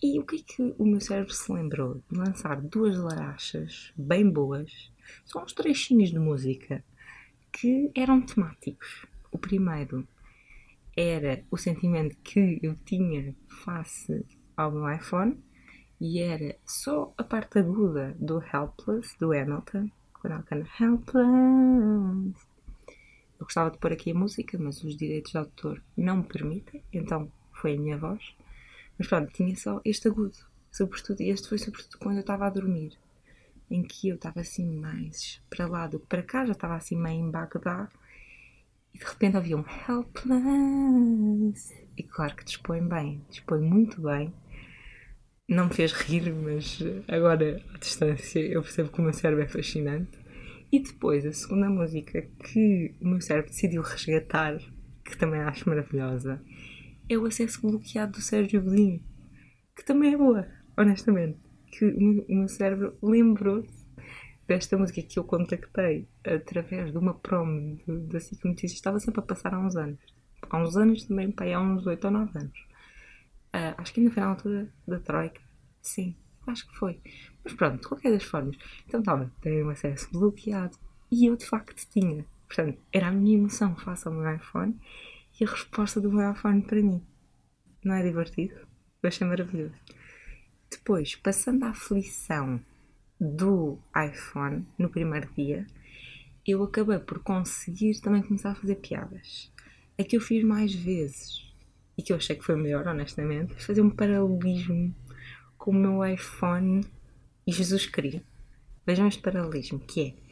E 0.00 0.20
o 0.20 0.24
que 0.24 0.36
é 0.36 0.42
que 0.46 0.74
o 0.78 0.86
meu 0.86 1.00
cérebro 1.00 1.34
se 1.34 1.52
lembrou? 1.52 2.04
De 2.08 2.16
lançar 2.16 2.60
duas 2.60 2.96
larachas 2.96 3.92
bem 3.96 4.30
boas, 4.30 4.92
só 5.24 5.42
uns 5.42 5.52
trechinhos 5.52 6.10
de 6.10 6.20
música, 6.20 6.84
que 7.60 7.90
eram 7.94 8.20
temáticos. 8.20 9.04
O 9.32 9.38
primeiro 9.38 10.06
era 10.96 11.44
o 11.50 11.56
sentimento 11.56 12.16
que 12.22 12.60
eu 12.62 12.76
tinha 12.84 13.34
face 13.64 14.24
ao 14.56 14.70
meu 14.70 14.88
iPhone 14.92 15.42
e 16.00 16.20
era 16.20 16.56
só 16.64 17.12
a 17.18 17.24
parte 17.24 17.58
aguda 17.58 18.16
do 18.18 18.40
Helpless, 18.40 19.18
do 19.18 19.32
Hamilton, 19.32 19.90
quando 20.12 20.34
ela 20.34 20.42
canta 20.44 20.68
Helpless. 20.80 22.34
Eu 23.40 23.44
gostava 23.44 23.70
de 23.70 23.78
pôr 23.78 23.92
aqui 23.92 24.12
a 24.12 24.14
música, 24.14 24.56
mas 24.58 24.82
os 24.84 24.96
direitos 24.96 25.32
de 25.32 25.38
autor 25.38 25.82
não 25.96 26.18
me 26.18 26.24
permitem, 26.24 26.82
então 26.92 27.30
foi 27.52 27.74
a 27.74 27.80
minha 27.80 27.98
voz. 27.98 28.36
Mas 28.96 29.08
pronto, 29.08 29.32
tinha 29.32 29.54
só 29.56 29.80
este 29.84 30.08
agudo. 30.08 30.36
Sobretudo, 30.70 31.20
este 31.22 31.48
foi 31.48 31.58
sobretudo 31.58 31.98
quando 31.98 32.16
eu 32.16 32.20
estava 32.20 32.46
a 32.46 32.50
dormir, 32.50 32.98
em 33.70 33.82
que 33.82 34.08
eu 34.08 34.16
estava 34.16 34.40
assim 34.40 34.78
mais 34.80 35.40
para 35.50 35.66
lá 35.66 35.86
do 35.86 36.00
que 36.00 36.06
para 36.06 36.22
cá, 36.22 36.44
já 36.46 36.52
estava 36.52 36.76
assim 36.76 36.96
meio 36.96 37.20
em 37.20 37.30
Bagdá, 37.30 37.88
e 38.94 38.98
de 38.98 39.04
repente 39.04 39.36
havia 39.36 39.56
um 39.56 39.64
helpless. 39.88 40.28
E 41.96 42.02
claro 42.02 42.36
que 42.36 42.44
dispõe 42.44 42.86
bem, 42.86 43.24
dispõe 43.30 43.60
muito 43.60 44.00
bem 44.00 44.32
não 45.48 45.64
me 45.66 45.74
fez 45.74 45.92
rir, 45.92 46.30
mas 46.34 46.78
agora, 47.08 47.62
à 47.74 47.78
distância, 47.78 48.38
eu 48.38 48.60
percebo 48.60 48.90
que 48.90 49.00
o 49.00 49.02
meu 49.02 49.14
cérebro 49.14 49.42
é 49.42 49.48
fascinante. 49.48 50.18
E 50.70 50.78
depois, 50.78 51.24
a 51.24 51.32
segunda 51.32 51.70
música 51.70 52.20
que 52.44 52.94
o 53.00 53.08
meu 53.08 53.20
cérebro 53.22 53.50
decidiu 53.50 53.80
resgatar, 53.80 54.58
que 55.02 55.16
também 55.16 55.40
acho 55.40 55.66
maravilhosa, 55.66 56.42
é 57.08 57.16
o 57.16 57.24
Acesso 57.24 57.62
Bloqueado 57.62 58.12
do 58.12 58.20
Sérgio 58.20 58.60
Godinho, 58.60 59.02
que 59.74 59.82
também 59.82 60.12
é 60.12 60.18
boa, 60.18 60.46
honestamente. 60.76 61.38
Que 61.70 61.84
o 61.84 62.34
meu 62.34 62.48
cérebro 62.48 62.96
lembrou-se 63.02 63.86
desta 64.46 64.78
música 64.78 65.02
que 65.02 65.18
eu 65.18 65.24
contactei 65.24 66.08
através 66.24 66.90
de 66.90 66.98
uma 66.98 67.12
promo 67.12 67.78
da 67.86 68.18
SIC 68.18 68.44
Notícias, 68.44 68.72
estava 68.72 68.98
sempre 68.98 69.20
a 69.20 69.22
passar 69.22 69.52
há 69.52 69.58
uns 69.58 69.76
anos. 69.76 70.00
Há 70.48 70.58
uns 70.58 70.76
anos 70.76 71.04
também, 71.04 71.30
pai, 71.30 71.52
há 71.52 71.60
uns 71.60 71.86
8 71.86 72.04
ou 72.06 72.10
9 72.10 72.38
anos. 72.38 72.58
Uh, 73.54 73.74
acho 73.76 73.92
que 73.92 74.00
ainda 74.00 74.12
foi 74.12 74.22
na 74.22 74.28
altura 74.30 74.72
da 74.86 74.98
Troika. 74.98 75.40
Sim, 75.82 76.16
acho 76.46 76.66
que 76.66 76.76
foi. 76.78 77.00
Mas 77.44 77.52
pronto, 77.52 77.82
de 77.82 77.88
qualquer 77.88 78.12
das 78.12 78.24
formas. 78.24 78.56
Então 78.86 79.02
toma, 79.02 79.32
tenho 79.42 79.66
um 79.66 79.70
acesso 79.70 80.10
bloqueado. 80.10 80.76
E 81.10 81.26
eu 81.26 81.36
de 81.36 81.44
facto 81.44 81.86
tinha. 81.90 82.24
Portanto, 82.46 82.78
era 82.92 83.08
a 83.08 83.12
minha 83.12 83.36
emoção 83.36 83.76
face 83.76 84.08
ao 84.08 84.14
meu 84.14 84.34
iPhone 84.34 84.78
e 85.38 85.44
a 85.44 85.50
resposta 85.50 86.00
do 86.00 86.10
meu 86.10 86.32
iPhone 86.32 86.62
para 86.62 86.82
mim. 86.82 87.02
Não 87.84 87.94
é 87.94 88.02
divertido? 88.02 88.54
Eu 89.02 89.08
achei 89.08 89.26
maravilhoso. 89.26 89.74
Depois, 90.70 91.14
passando 91.16 91.64
à 91.64 91.70
aflição 91.70 92.60
do 93.20 93.78
iPhone 93.96 94.66
no 94.78 94.88
primeiro 94.88 95.28
dia, 95.34 95.66
eu 96.46 96.62
acabei 96.62 96.98
por 96.98 97.18
conseguir 97.20 98.00
também 98.00 98.22
começar 98.22 98.50
a 98.50 98.54
fazer 98.54 98.76
piadas. 98.76 99.52
É 99.96 100.04
que 100.04 100.16
eu 100.16 100.20
fiz 100.20 100.44
mais 100.44 100.74
vezes 100.74 101.52
e 101.96 102.02
que 102.02 102.12
eu 102.12 102.16
achei 102.16 102.36
que 102.36 102.44
foi 102.44 102.56
melhor, 102.56 102.86
honestamente, 102.86 103.54
fazer 103.62 103.80
um 103.80 103.90
paralelismo 103.90 104.94
com 105.56 105.72
o 105.72 105.74
meu 105.74 106.06
iPhone 106.06 106.86
e 107.46 107.52
Jesus 107.52 107.86
queria. 107.86 108.22
Vejam 108.86 109.08
este 109.08 109.20
paralelismo, 109.20 109.80
que 109.80 110.00
é 110.00 110.28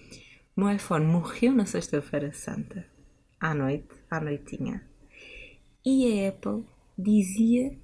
o 0.57 0.61
meu 0.61 0.75
iPhone 0.75 1.05
morreu 1.05 1.53
na 1.53 1.67
sexta-feira 1.67 2.33
santa, 2.33 2.87
à 3.39 3.53
noite, 3.53 3.95
à 4.11 4.21
noitinha, 4.21 4.83
e 5.85 6.25
a 6.25 6.31
Apple 6.31 6.65
dizia 6.97 7.77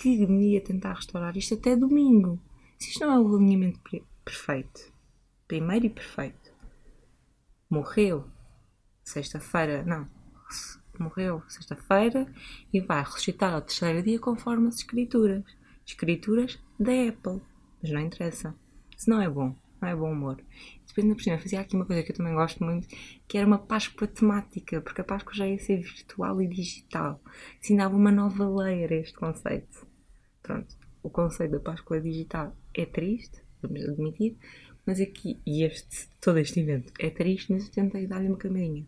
que 0.00 0.26
me 0.26 0.52
ia 0.52 0.60
tentar 0.60 0.94
restaurar 0.94 1.36
isto 1.36 1.54
até 1.54 1.74
domingo. 1.74 2.40
Se 2.78 2.90
isto 2.90 3.00
não 3.00 3.12
é 3.12 3.18
o 3.18 3.36
alinhamento 3.36 3.80
perfeito, 4.24 4.92
primeiro 5.48 5.86
e 5.86 5.90
perfeito, 5.90 6.52
morreu 7.70 8.26
sexta-feira, 9.02 9.82
não, 9.84 10.06
morreu 10.98 11.42
sexta-feira 11.48 12.26
e 12.72 12.80
vai 12.80 13.02
ressuscitar 13.02 13.54
ao 13.54 13.62
terceiro 13.62 14.02
dia 14.02 14.18
conforme 14.18 14.68
as 14.68 14.76
escrituras. 14.76 15.44
Escrituras 15.86 16.58
da 16.78 16.92
Apple. 17.08 17.40
Mas 17.80 17.92
não 17.92 18.00
interessa. 18.00 18.54
Se 18.96 19.08
não 19.08 19.20
é 19.20 19.30
bom, 19.30 19.54
não 19.80 19.88
é 19.88 19.94
bom 19.94 20.10
humor. 20.10 20.36
Depois, 20.86 21.04
ainda 21.04 21.14
por 21.14 21.22
cima, 21.22 21.38
fazia 21.38 21.60
aqui 21.60 21.76
uma 21.76 21.84
coisa 21.84 22.02
que 22.02 22.12
eu 22.12 22.16
também 22.16 22.34
gosto 22.34 22.64
muito, 22.64 22.88
que 23.28 23.36
era 23.36 23.46
uma 23.46 23.58
Páscoa 23.58 24.08
temática, 24.08 24.80
porque 24.80 25.00
a 25.00 25.04
Páscoa 25.04 25.34
já 25.34 25.46
ia 25.46 25.58
ser 25.58 25.80
virtual 25.80 26.40
e 26.40 26.48
digital. 26.48 27.20
Assim 27.62 27.76
dava 27.76 27.94
uma 27.94 28.10
nova 28.10 28.48
layer 28.48 28.92
a 28.92 28.96
este 28.96 29.14
conceito. 29.14 29.85
Pronto, 30.46 30.76
o 31.02 31.10
conceito 31.10 31.52
da 31.52 31.60
Páscoa 31.60 32.00
digital 32.00 32.56
é 32.72 32.86
triste, 32.86 33.42
vamos 33.60 33.82
admitir, 33.84 34.36
mas 34.86 35.00
aqui, 35.00 35.40
e 35.44 35.64
este, 35.64 36.08
todo 36.20 36.38
este 36.38 36.60
evento 36.60 36.92
é 37.00 37.10
triste, 37.10 37.52
mas 37.52 37.66
eu 37.66 37.72
tentei 37.72 38.06
dar-lhe 38.06 38.28
uma 38.28 38.36
camarinha. 38.36 38.86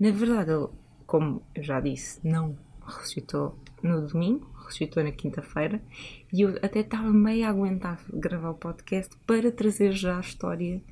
Na 0.00 0.10
verdade, 0.10 0.52
ele 0.52 0.68
como 1.08 1.42
eu 1.54 1.62
já 1.62 1.80
disse, 1.80 2.20
não 2.22 2.54
ressuscitou 2.86 3.58
no 3.82 4.06
domingo, 4.06 4.46
ressuscitou 4.58 5.02
na 5.02 5.10
quinta-feira 5.10 5.82
e 6.30 6.42
eu 6.42 6.50
até 6.62 6.80
estava 6.80 7.10
meio 7.10 7.46
a 7.46 7.48
aguentar 7.48 7.98
gravar 8.12 8.50
o 8.50 8.54
podcast 8.54 9.16
para 9.26 9.50
trazer 9.50 9.92
já 9.92 10.18
a 10.18 10.20
história 10.20 10.82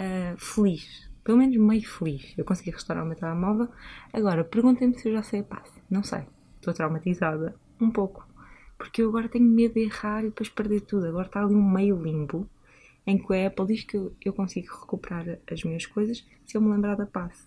uh, 0.00 0.38
feliz, 0.38 1.10
pelo 1.24 1.38
menos 1.38 1.56
meio 1.56 1.82
feliz. 1.82 2.32
Eu 2.38 2.44
consegui 2.44 2.70
restaurar 2.70 3.04
o 3.04 3.06
meu 3.08 3.16
telemóvel. 3.16 3.68
Agora, 4.12 4.44
perguntem-me 4.44 4.96
se 4.96 5.08
eu 5.08 5.14
já 5.14 5.24
sei 5.24 5.40
a 5.40 5.44
passe. 5.44 5.82
Não 5.90 6.04
sei, 6.04 6.22
estou 6.54 6.72
traumatizada 6.72 7.56
um 7.80 7.90
pouco, 7.90 8.24
porque 8.82 9.00
eu 9.00 9.10
agora 9.10 9.28
tenho 9.28 9.44
medo 9.44 9.74
de 9.74 9.84
errar 9.84 10.24
e 10.24 10.28
depois 10.28 10.48
perder 10.48 10.80
tudo. 10.80 11.06
Agora 11.06 11.28
está 11.28 11.40
ali 11.40 11.54
um 11.54 11.70
meio 11.70 12.02
limbo 12.02 12.50
em 13.06 13.16
que 13.16 13.32
a 13.32 13.46
Apple 13.46 13.66
diz 13.68 13.84
que 13.84 13.96
eu, 13.96 14.32
consigo 14.32 14.76
recuperar 14.76 15.38
as 15.48 15.62
minhas 15.62 15.86
coisas 15.86 16.26
se 16.44 16.56
eu 16.56 16.60
me 16.60 16.68
lembrar 16.68 16.96
da 16.96 17.06
passe. 17.06 17.46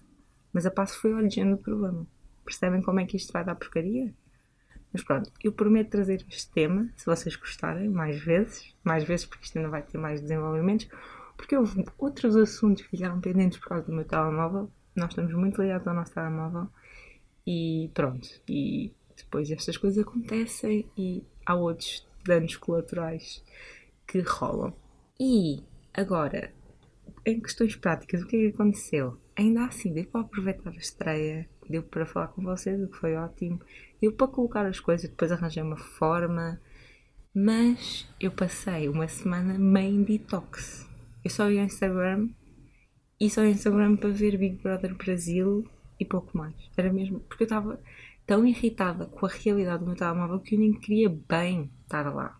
Mas 0.54 0.66
a 0.66 0.72
passo 0.72 0.98
foi 0.98 1.14
o 1.14 1.58
problema. 1.58 2.08
Percebem 2.46 2.82
como 2.82 3.02
é 3.02 3.06
que 3.06 3.18
isto 3.18 3.34
vai 3.34 3.44
dar 3.44 3.56
porcaria? 3.56 4.14
Mas 4.94 5.04
pronto, 5.04 5.30
eu 5.44 5.52
prometo 5.52 5.90
trazer 5.90 6.26
este 6.30 6.50
tema, 6.54 6.90
se 6.96 7.06
vocês 7.06 7.36
gostarem, 7.36 7.90
mais 7.90 8.18
vezes, 8.18 8.74
mais 8.82 9.04
vezes 9.04 9.26
porque 9.26 9.44
isto 9.44 9.58
ainda 9.58 9.70
vai 9.70 9.82
ter 9.82 9.98
mais 9.98 10.22
desenvolvimentos, 10.22 10.88
porque 11.36 11.58
houve 11.58 11.84
outros 11.98 12.38
assuntos 12.38 12.84
que 12.84 12.92
ficaram 12.92 13.20
pendentes 13.20 13.60
por 13.60 13.68
causa 13.68 13.86
do 13.86 13.92
meu 13.92 14.06
telemóvel. 14.06 14.72
Nós 14.96 15.10
estamos 15.10 15.34
muito 15.34 15.62
ligados 15.62 15.86
ao 15.86 15.94
nosso 15.94 16.14
telemóvel 16.14 16.70
e 17.46 17.92
pronto. 17.94 18.26
E 18.48 18.94
depois 19.16 19.50
estas 19.52 19.78
coisas 19.78 20.06
acontecem 20.06 20.90
e 20.98 21.24
há 21.46 21.56
outros 21.56 22.08
danos 22.24 22.56
colaterais 22.56 23.44
que 24.08 24.20
rolam. 24.20 24.74
E 25.20 25.64
agora, 25.94 26.54
em 27.26 27.40
questões 27.40 27.76
práticas, 27.76 28.22
o 28.22 28.28
que 28.28 28.36
é 28.36 28.40
que 28.40 28.56
aconteceu? 28.56 29.18
ainda 29.36 29.66
assim, 29.66 29.92
deu 29.94 30.06
para 30.06 30.22
aproveitar 30.22 30.70
a 30.70 30.78
estreia, 30.78 31.48
deu 31.70 31.84
para 31.84 32.06
falar 32.06 32.30
com 32.30 32.42
vocês, 32.42 32.82
o 32.82 32.88
que 32.88 32.98
foi 32.98 33.16
ótimo, 33.16 33.60
deu 34.02 34.14
para 34.14 34.28
colocar 34.28 34.66
as 34.66 34.80
coisas, 34.80 35.10
depois 35.10 35.32
arranjei 35.32 35.62
uma 35.62 35.78
forma, 35.78 36.60
mas 37.34 38.08
eu 38.20 38.32
passei 38.32 38.88
uma 38.88 39.08
semana 39.08 39.58
meio 39.60 40.04
detox. 40.06 40.88
Eu 41.24 41.30
só 41.30 41.50
ia 41.50 41.62
ao 41.62 41.66
Instagram 41.66 42.30
e 43.20 43.30
só 43.30 43.42
ia 43.42 43.48
ao 43.48 43.54
Instagram 43.54 43.98
para 43.98 44.10
ver 44.10 44.38
Big 44.38 44.62
Brother 44.62 44.96
Brasil 44.96 45.68
e 46.00 46.06
pouco 46.06 46.38
mais. 46.38 46.56
Era 46.78 46.94
mesmo, 46.94 47.20
porque 47.22 47.44
eu 47.44 47.46
estava 47.46 47.80
tão 48.26 48.46
irritada 48.46 49.06
com 49.06 49.26
a 49.26 49.30
realidade 49.30 49.80
do 49.80 49.88
meu 49.88 49.96
telemóvel 49.96 50.40
que 50.40 50.56
eu 50.56 50.60
nem 50.60 50.74
queria 50.74 51.10
bem 51.10 51.72
estar 51.84 52.14
lá. 52.14 52.40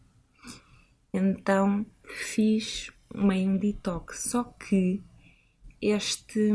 Então 1.14 1.86
fiz 2.04 2.92
meio 3.14 3.52
um 3.52 3.58
detox, 3.58 4.30
só 4.30 4.44
que 4.44 5.02
este, 5.82 6.52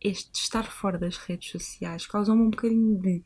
este 0.00 0.40
estar 0.40 0.64
fora 0.64 0.98
das 0.98 1.16
redes 1.16 1.50
sociais 1.50 2.06
causou-me 2.06 2.42
um 2.42 2.50
bocadinho 2.50 3.00
de 3.00 3.24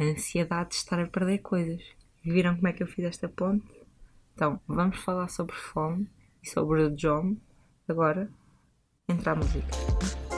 ansiedade 0.00 0.70
de 0.70 0.76
estar 0.76 0.98
a 1.00 1.06
perder 1.06 1.38
coisas. 1.38 1.82
Viram 2.24 2.56
como 2.56 2.68
é 2.68 2.72
que 2.72 2.82
eu 2.82 2.86
fiz 2.86 3.04
esta 3.04 3.28
ponte? 3.28 3.66
Então, 4.34 4.60
vamos 4.66 4.98
falar 4.98 5.28
sobre 5.28 5.54
fome 5.54 6.08
e 6.42 6.48
sobre 6.48 6.82
o 6.82 6.90
John 6.94 7.36
agora. 7.88 8.30
Entra 9.08 9.32
a 9.32 9.36
música. 9.36 10.35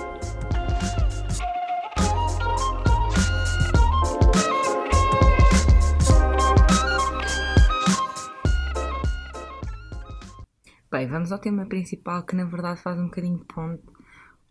Bem, 10.90 11.06
vamos 11.06 11.30
ao 11.30 11.38
tema 11.38 11.66
principal 11.66 12.22
que 12.22 12.34
na 12.34 12.46
verdade 12.46 12.80
faz 12.80 12.98
um 12.98 13.08
bocadinho 13.08 13.36
de 13.36 13.44
ponto 13.44 13.92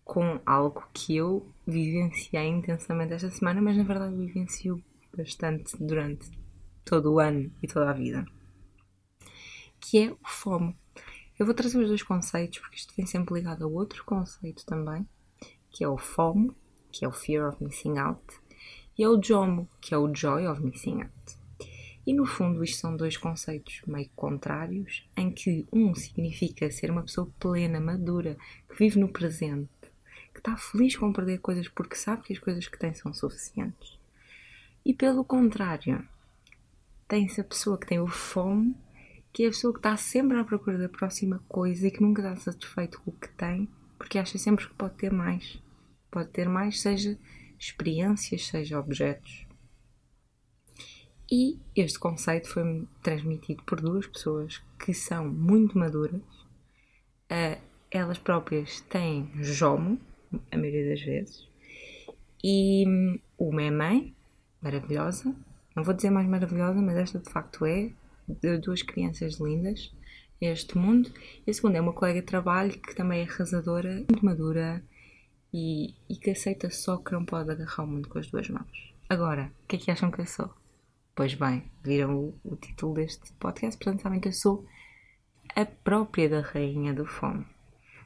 com 0.04 0.40
algo 0.46 0.88
que 0.94 1.16
eu 1.16 1.52
vivenciei 1.66 2.46
intensamente 2.46 3.14
esta 3.14 3.32
semana, 3.32 3.60
mas 3.60 3.76
na 3.76 3.84
verdade 3.84 4.16
vivencio 4.16 4.80
bastante 5.18 5.76
durante 5.84 6.30
todo 6.86 7.12
o 7.12 7.20
ano 7.20 7.52
e 7.60 7.68
toda 7.68 7.90
a 7.90 7.94
vida. 7.94 8.24
Que 9.80 10.04
é 10.04 10.12
o 10.12 10.20
FOMO. 10.24 10.78
Eu 11.40 11.46
vou 11.48 11.56
trazer 11.56 11.80
os 11.80 11.88
dois 11.88 12.04
conceitos 12.04 12.60
porque 12.60 12.76
isto 12.76 12.96
vem 12.96 13.08
sempre 13.08 13.34
ligado 13.34 13.64
a 13.64 13.68
outro 13.68 14.06
conceito 14.06 14.64
também, 14.64 15.10
que 15.72 15.84
é 15.84 15.90
o 15.90 15.98
FOMO, 15.98 16.56
que 16.92 17.04
é 17.04 17.08
o 17.08 17.12
Fear 17.12 17.50
of 17.50 17.64
Missing 17.64 17.98
Out, 17.98 18.40
e 18.96 19.04
é 19.04 19.10
o 19.10 19.20
JOMO, 19.20 19.68
que 19.82 19.92
é 19.92 19.98
o 19.98 20.14
Joy 20.14 20.46
of 20.46 20.62
Missing 20.62 21.02
Out. 21.02 21.37
E 22.08 22.14
no 22.14 22.26
fundo, 22.26 22.64
isto 22.64 22.80
são 22.80 22.96
dois 22.96 23.18
conceitos 23.18 23.82
meio 23.86 24.10
contrários, 24.16 25.06
em 25.18 25.30
que 25.30 25.68
um 25.74 25.94
significa 25.94 26.72
ser 26.72 26.90
uma 26.90 27.04
pessoa 27.04 27.30
plena, 27.38 27.82
madura, 27.82 28.38
que 28.70 28.78
vive 28.80 28.98
no 28.98 29.10
presente, 29.10 29.68
que 30.34 30.40
está 30.40 30.56
feliz 30.56 30.96
com 30.96 31.12
perder 31.12 31.40
coisas 31.40 31.68
porque 31.68 31.98
sabe 31.98 32.24
que 32.24 32.32
as 32.32 32.40
coisas 32.40 32.66
que 32.66 32.80
tem 32.80 32.94
são 32.94 33.14
suficientes. 33.14 34.00
E 34.86 34.94
pelo 34.94 35.26
contrário, 35.26 36.02
tem-se 37.10 37.42
a 37.42 37.44
pessoa 37.44 37.78
que 37.78 37.86
tem 37.86 38.00
o 38.00 38.08
fome, 38.08 38.74
que 39.34 39.44
é 39.44 39.48
a 39.48 39.52
pessoa 39.52 39.74
que 39.74 39.80
está 39.80 39.98
sempre 39.98 40.40
à 40.40 40.46
procura 40.46 40.78
da 40.78 40.88
próxima 40.88 41.44
coisa 41.50 41.88
e 41.88 41.92
que 41.92 42.02
nunca 42.02 42.22
está 42.22 42.38
satisfeito 42.38 43.02
com 43.02 43.12
o 43.12 43.16
que 43.16 43.28
tem, 43.32 43.68
porque 44.00 44.18
acha 44.18 44.38
sempre 44.38 44.66
que 44.66 44.74
pode 44.76 44.96
ter 44.96 45.12
mais. 45.12 45.62
Pode 46.10 46.30
ter 46.30 46.48
mais, 46.48 46.80
seja 46.80 47.20
experiências, 47.60 48.48
seja 48.48 48.80
objetos. 48.80 49.47
E 51.30 51.60
este 51.76 52.00
conceito 52.00 52.48
foi 52.50 52.88
transmitido 53.04 53.64
por 53.64 53.82
duas 53.82 54.08
pessoas 54.08 54.62
que 54.84 54.94
são 54.94 55.28
muito 55.28 55.78
maduras. 55.78 56.22
Uh, 57.30 57.62
elas 57.92 58.18
próprias 58.18 58.82
têm 58.82 59.30
jomo, 59.36 60.00
a 60.52 60.58
maioria 60.58 60.90
das 60.90 61.02
vezes. 61.02 61.48
E 62.44 62.86
uma 63.38 63.62
é 63.62 63.72
mãe, 63.72 64.16
maravilhosa. 64.62 65.36
Não 65.76 65.84
vou 65.84 65.94
dizer 65.94 66.10
mais 66.10 66.28
maravilhosa, 66.28 66.82
mas 66.82 66.98
esta 66.98 67.20
de 67.20 67.30
facto 67.30 67.66
é. 67.66 67.92
de 68.28 68.58
duas 68.58 68.82
crianças 68.82 69.40
lindas 69.40 69.92
este 70.40 70.78
mundo. 70.78 71.12
E 71.46 71.52
a 71.52 71.54
segunda 71.54 71.78
é 71.78 71.82
uma 71.82 71.94
colega 71.94 72.22
de 72.22 72.28
trabalho 72.28 72.72
que 72.72 72.96
também 72.96 73.22
é 73.22 73.24
arrasadora, 73.24 73.96
muito 73.96 74.24
madura 74.24 74.84
e, 75.54 75.96
e 76.10 76.16
que 76.16 76.32
aceita 76.32 76.70
só 76.70 76.98
que 76.98 77.12
não 77.12 77.26
pode 77.26 77.52
agarrar 77.52 77.84
o 77.84 77.88
mundo 77.88 78.08
com 78.08 78.20
as 78.20 78.28
duas 78.28 78.50
mãos. 78.50 78.94
Agora, 79.10 79.52
o 79.64 79.68
que 79.68 79.78
é 79.78 79.80
que 79.80 79.92
acham 79.92 80.12
que 80.12 80.22
eu 80.22 80.26
sou? 80.26 80.50
Pois 81.18 81.34
bem, 81.34 81.64
viram 81.84 82.16
o, 82.16 82.40
o 82.44 82.56
título 82.56 82.94
deste 82.94 83.34
podcast, 83.40 83.76
portanto 83.76 84.04
sabem 84.04 84.20
que 84.20 84.28
eu 84.28 84.34
sou 84.34 84.68
a 85.56 85.66
própria 85.66 86.30
da 86.30 86.42
Rainha 86.42 86.94
do 86.94 87.08
Fome. 87.08 87.44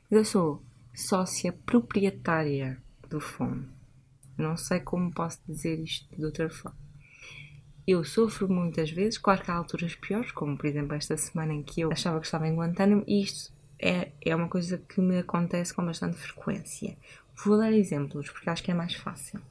Eu 0.10 0.24
sou 0.24 0.64
sócia 0.96 1.52
proprietária 1.52 2.82
do 3.10 3.20
Fome. 3.20 3.68
Não 4.38 4.56
sei 4.56 4.80
como 4.80 5.14
posso 5.14 5.42
dizer 5.46 5.78
isto 5.82 6.08
de 6.16 6.24
outra 6.24 6.50
forma. 6.50 6.80
Eu 7.86 8.02
sofro 8.06 8.48
muitas 8.48 8.90
vezes, 8.90 9.18
claro 9.18 9.44
que 9.44 9.52
há 9.52 9.56
alturas 9.56 9.94
piores, 9.94 10.32
como 10.32 10.58
por 10.58 10.68
exemplo 10.68 10.96
esta 10.96 11.18
semana 11.18 11.52
em 11.52 11.64
que 11.64 11.82
eu 11.82 11.92
achava 11.92 12.18
que 12.18 12.28
estava 12.28 12.48
em 12.48 12.56
Guantánamo, 12.56 13.04
e 13.06 13.24
isto 13.24 13.52
é, 13.78 14.14
é 14.22 14.34
uma 14.34 14.48
coisa 14.48 14.78
que 14.78 15.02
me 15.02 15.20
acontece 15.20 15.74
com 15.74 15.86
bastante 15.86 16.16
frequência. 16.16 16.98
Vou 17.44 17.58
dar 17.58 17.74
exemplos 17.74 18.30
porque 18.30 18.50
acho 18.50 18.64
que 18.64 18.72
é 18.72 18.74
mais 18.74 18.96
fácil. 18.96 19.42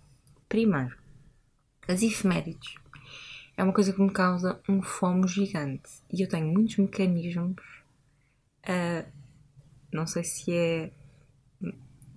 Primeiro, 0.49 0.97
as 1.87 2.03
efemérides. 2.03 2.81
É 3.61 3.63
uma 3.63 3.75
coisa 3.75 3.93
que 3.93 4.01
me 4.01 4.11
causa 4.11 4.59
um 4.67 4.81
fomo 4.81 5.29
gigante 5.29 5.91
e 6.11 6.23
eu 6.23 6.29
tenho 6.31 6.47
muitos 6.47 6.79
mecanismos. 6.79 7.61
Uh, 8.65 9.07
não 9.93 10.07
sei 10.07 10.25
se 10.25 10.51
é. 10.51 10.91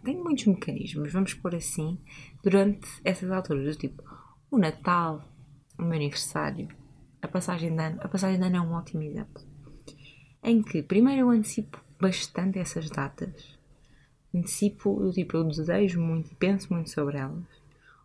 Tenho 0.06 0.24
muitos 0.24 0.46
mecanismos, 0.46 1.12
vamos 1.12 1.34
pôr 1.34 1.54
assim, 1.56 2.00
durante 2.42 2.88
essas 3.04 3.30
alturas, 3.30 3.76
do 3.76 3.78
tipo 3.78 4.02
o 4.50 4.58
Natal, 4.58 5.22
o 5.78 5.84
meu 5.84 5.96
aniversário, 5.96 6.70
a 7.22 7.28
passagem 7.28 7.76
de 7.76 7.82
ano. 7.82 8.00
A 8.02 8.08
passagem 8.08 8.40
de 8.40 8.46
ano 8.46 8.56
é 8.56 8.62
um 8.62 8.72
ótimo 8.72 9.04
exemplo. 9.04 9.44
Em 10.42 10.64
que 10.64 10.82
primeiro 10.82 11.24
eu 11.24 11.30
antecipo 11.30 11.84
bastante 12.00 12.58
essas 12.58 12.90
datas. 12.90 13.60
Antecipo, 14.34 14.98
eu, 15.04 15.12
tipo, 15.12 15.36
eu 15.36 15.44
desejo 15.44 16.00
muito 16.00 16.34
penso 16.38 16.72
muito 16.72 16.90
sobre 16.90 17.18
elas, 17.18 17.44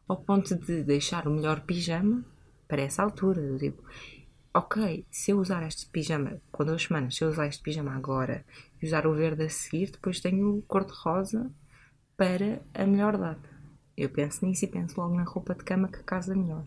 ao 0.09 0.17
ponto 0.17 0.57
de 0.57 0.83
deixar 0.83 1.29
o 1.29 1.31
melhor 1.31 1.61
pijama 1.61 2.25
para 2.69 2.83
essa 2.83 3.03
altura. 3.03 3.41
Eu, 3.41 3.59
tipo, 3.59 3.83
ok, 4.55 5.05
se 5.11 5.33
eu 5.33 5.41
usar 5.41 5.67
este 5.67 5.87
pijama 5.87 6.41
com 6.53 6.65
duas 6.65 6.83
semanas, 6.83 7.17
se 7.17 7.25
eu 7.25 7.29
usar 7.29 7.47
este 7.47 7.63
pijama 7.63 7.93
agora 7.97 8.45
e 8.81 8.87
usar 8.87 9.07
o 9.07 9.15
verde 9.15 9.45
a 9.45 9.49
seguir, 9.49 9.91
depois 9.91 10.21
tenho 10.21 10.59
o 10.59 10.63
cor-de-rosa 10.63 11.51
para 12.17 12.63
a 12.75 12.87
melhor 12.87 13.17
data. 13.17 13.49
Eu 13.97 14.11
penso 14.11 14.47
nisso 14.47 14.65
e 14.65 14.69
penso 14.69 15.01
logo 15.01 15.17
na 15.17 15.25
roupa 15.25 15.55
de 15.55 15.65
cama 15.65 15.89
que 15.89 16.03
casa 16.05 16.37
melhor. 16.37 16.65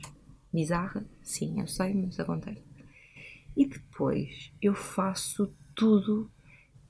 Bizarra? 0.52 1.06
Sim, 1.22 1.62
eu 1.62 1.68
sei, 1.68 1.94
mas 1.94 2.20
acontece. 2.20 2.64
E 3.56 3.66
depois 3.66 4.52
eu 4.62 4.74
faço 4.74 5.54
tudo 5.74 6.30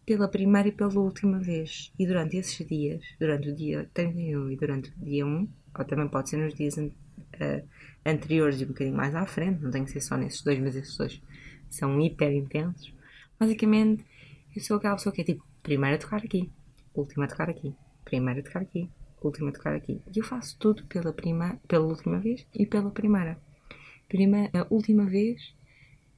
pela 0.06 0.28
primeira 0.28 0.68
e 0.68 0.72
pela 0.72 1.00
última 1.00 1.40
vez. 1.40 1.92
E 1.98 2.08
durante 2.08 2.38
esses 2.38 2.68
dias, 2.68 3.04
durante 3.20 3.50
o 3.50 3.56
dia 3.56 3.90
31 3.94 4.52
e 4.52 4.56
durante 4.56 4.90
o 4.90 5.06
dia 5.06 5.26
1, 5.26 5.48
ou 5.78 5.86
também 5.86 6.08
pode 6.08 6.30
ser 6.30 6.38
nos 6.38 6.54
dias 6.54 6.76
uh, 7.36 7.68
anteriores 8.06 8.60
e 8.60 8.66
um 8.66 8.70
bocadinho 8.70 8.96
mais 8.96 9.16
à 9.16 9.26
frente, 9.26 9.62
não 9.62 9.72
tem 9.72 9.86
que 9.86 9.92
ser 9.92 10.02
só 10.02 10.18
nesses 10.18 10.42
dois, 10.42 10.60
mas 10.60 10.76
esses 10.76 10.96
dois 10.98 11.22
são 11.70 12.00
hiper 12.00 12.32
intensos. 12.34 12.94
Basicamente, 13.40 14.06
eu 14.56 14.62
sou 14.62 14.78
aquela 14.78 14.96
pessoa 14.96 15.14
que 15.14 15.22
é 15.22 15.24
tipo, 15.24 15.44
primeira 15.64 15.96
a 15.96 16.00
tocar 16.00 16.18
aqui, 16.18 16.52
última 16.94 17.26
a 17.26 17.28
tocar 17.28 17.50
aqui, 17.50 17.74
primeira 18.04 18.40
a 18.40 18.44
tocar 18.44 18.62
aqui, 18.62 18.90
última 19.22 19.50
a 19.50 19.54
tocar 19.54 19.76
aqui. 19.76 20.02
E 20.14 20.20
eu 20.20 20.24
faço 20.24 20.58
tudo 20.60 20.84
pela, 20.86 21.14
prima, 21.14 21.60
pela 21.68 21.86
última 21.86 22.20
vez 22.20 22.46
e 22.54 22.66
pela 22.66 22.92
primeira 22.92 23.40
prima, 24.08 24.50
a 24.54 24.68
última 24.70 25.06
vez 25.06 25.54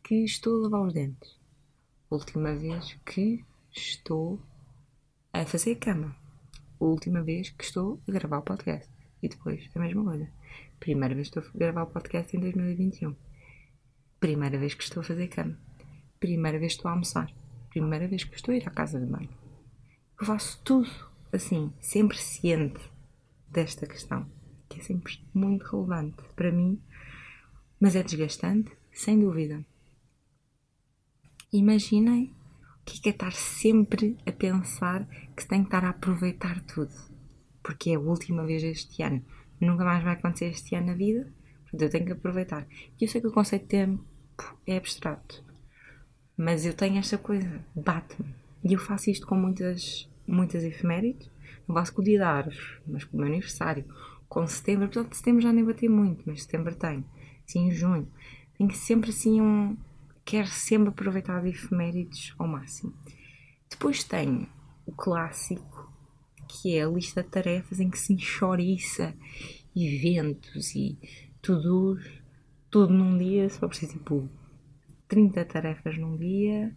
que 0.04 0.16
estou 0.24 0.58
a 0.58 0.62
lavar 0.64 0.88
os 0.88 0.94
dentes. 0.94 1.38
Última 2.10 2.56
vez 2.56 2.98
que 3.06 3.46
estou 3.72 4.40
a 5.32 5.46
fazer 5.46 5.74
a 5.74 5.76
cama. 5.76 6.16
Última 6.80 7.22
vez 7.22 7.52
que 7.52 7.64
estou 7.64 8.02
a 8.08 8.12
gravar 8.12 8.40
o 8.40 8.42
podcast. 8.42 8.92
E 9.22 9.30
depois 9.30 9.70
a 9.76 9.80
mesma 9.80 10.04
coisa. 10.04 10.28
Primeira 10.84 11.16
vez 11.16 11.30
que 11.30 11.40
estou 11.40 11.54
a 11.56 11.58
gravar 11.58 11.84
o 11.84 11.88
podcast 11.88 12.36
em 12.36 12.42
2021. 12.42 13.16
Primeira 14.20 14.58
vez 14.58 14.74
que 14.74 14.84
estou 14.84 15.00
a 15.00 15.04
fazer 15.06 15.30
cama. 15.30 15.58
Primeira 16.20 16.60
vez 16.60 16.74
que 16.74 16.80
estou 16.80 16.90
a 16.90 16.92
almoçar. 16.92 17.34
Primeira 17.70 18.06
vez 18.06 18.26
que 18.26 18.36
estou 18.36 18.52
a 18.52 18.58
ir 18.58 18.68
à 18.68 18.70
casa 18.70 19.00
de 19.00 19.06
banho. 19.06 19.30
Eu 20.20 20.26
faço 20.26 20.62
tudo 20.62 20.90
assim, 21.32 21.72
sempre 21.80 22.18
ciente 22.18 22.82
desta 23.48 23.88
questão, 23.88 24.30
que 24.68 24.82
é 24.82 24.84
sempre 24.84 25.26
muito 25.34 25.64
relevante 25.64 26.22
para 26.36 26.52
mim 26.52 26.82
mas 27.80 27.96
é 27.96 28.04
desgastante, 28.04 28.72
sem 28.92 29.20
dúvida. 29.20 29.66
Imaginem 31.52 32.34
o 32.82 32.84
que 32.84 33.08
é, 33.08 33.12
estar 33.12 33.32
sempre 33.32 34.18
a 34.26 34.32
pensar 34.34 35.08
que 35.34 35.44
se 35.44 35.48
tem 35.48 35.62
que 35.62 35.68
estar 35.68 35.86
a 35.86 35.92
aproveitar 35.92 36.60
tudo. 36.62 36.94
Porque 37.62 37.92
é 37.92 37.96
a 37.96 38.00
última 38.00 38.46
vez 38.46 38.64
este 38.64 39.02
ano. 39.02 39.22
Nunca 39.64 39.84
mais 39.84 40.04
vai 40.04 40.14
acontecer 40.14 40.46
este 40.46 40.76
ano 40.76 40.88
na 40.88 40.94
vida. 40.94 41.32
Portanto, 41.64 41.82
eu 41.82 41.90
tenho 41.90 42.06
que 42.06 42.12
aproveitar. 42.12 42.68
E 43.00 43.04
eu 43.04 43.08
sei 43.08 43.22
que 43.22 43.28
o 43.28 43.32
conceito 43.32 43.64
de 43.64 43.70
tempo 43.70 44.06
é 44.68 44.78
abstrato. 44.78 45.44
Mas 46.38 46.66
eu 46.66 46.74
tenho 46.74 46.98
esta 46.98 47.18
coisa, 47.18 47.64
bate-me. 47.76 48.34
E 48.64 48.74
eu 48.74 48.80
faço 48.80 49.10
isto 49.10 49.28
com 49.28 49.36
muitas, 49.36 50.10
muitas 50.28 50.64
efemérides. 50.64 51.30
Não 51.68 51.76
faço 51.76 51.94
com 51.94 52.02
o 52.02 52.06
dia 52.06 52.18
de 52.18 52.24
árvores, 52.24 52.60
mas 52.88 53.04
com 53.04 53.18
o 53.18 53.20
meu 53.20 53.30
aniversário. 53.30 53.86
Com 54.28 54.46
setembro, 54.48 54.88
portanto, 54.88 55.14
setembro 55.14 55.42
já 55.42 55.54
nem 55.54 55.64
batei 55.64 55.88
muito, 55.88 56.24
mas 56.26 56.44
setembro 56.44 56.76
tem 56.76 57.06
assim, 57.48 57.68
em 57.68 57.72
junho. 57.72 58.08
Tenho 58.58 58.72
sempre 58.74 59.10
assim 59.10 59.42
um. 59.42 59.78
Quero 60.26 60.48
sempre 60.48 60.90
aproveitar 60.90 61.42
de 61.42 61.50
efemérides 61.50 62.34
ao 62.38 62.48
máximo. 62.48 62.94
Depois 63.70 64.04
tenho 64.04 64.48
o 64.86 64.92
clássico, 64.92 65.73
que 66.54 66.78
é 66.78 66.84
a 66.84 66.88
lista 66.88 67.24
de 67.24 67.30
tarefas 67.30 67.80
em 67.80 67.90
que 67.90 67.98
se 67.98 68.14
enxoriça 68.14 69.16
eventos 69.76 70.76
e 70.76 70.98
tudo, 71.42 72.00
tudo 72.70 72.94
num 72.94 73.18
dia, 73.18 73.50
só 73.50 73.68
preciso 73.68 73.94
tipo 73.94 74.30
30 75.08 75.44
tarefas 75.46 75.98
num 75.98 76.16
dia. 76.16 76.76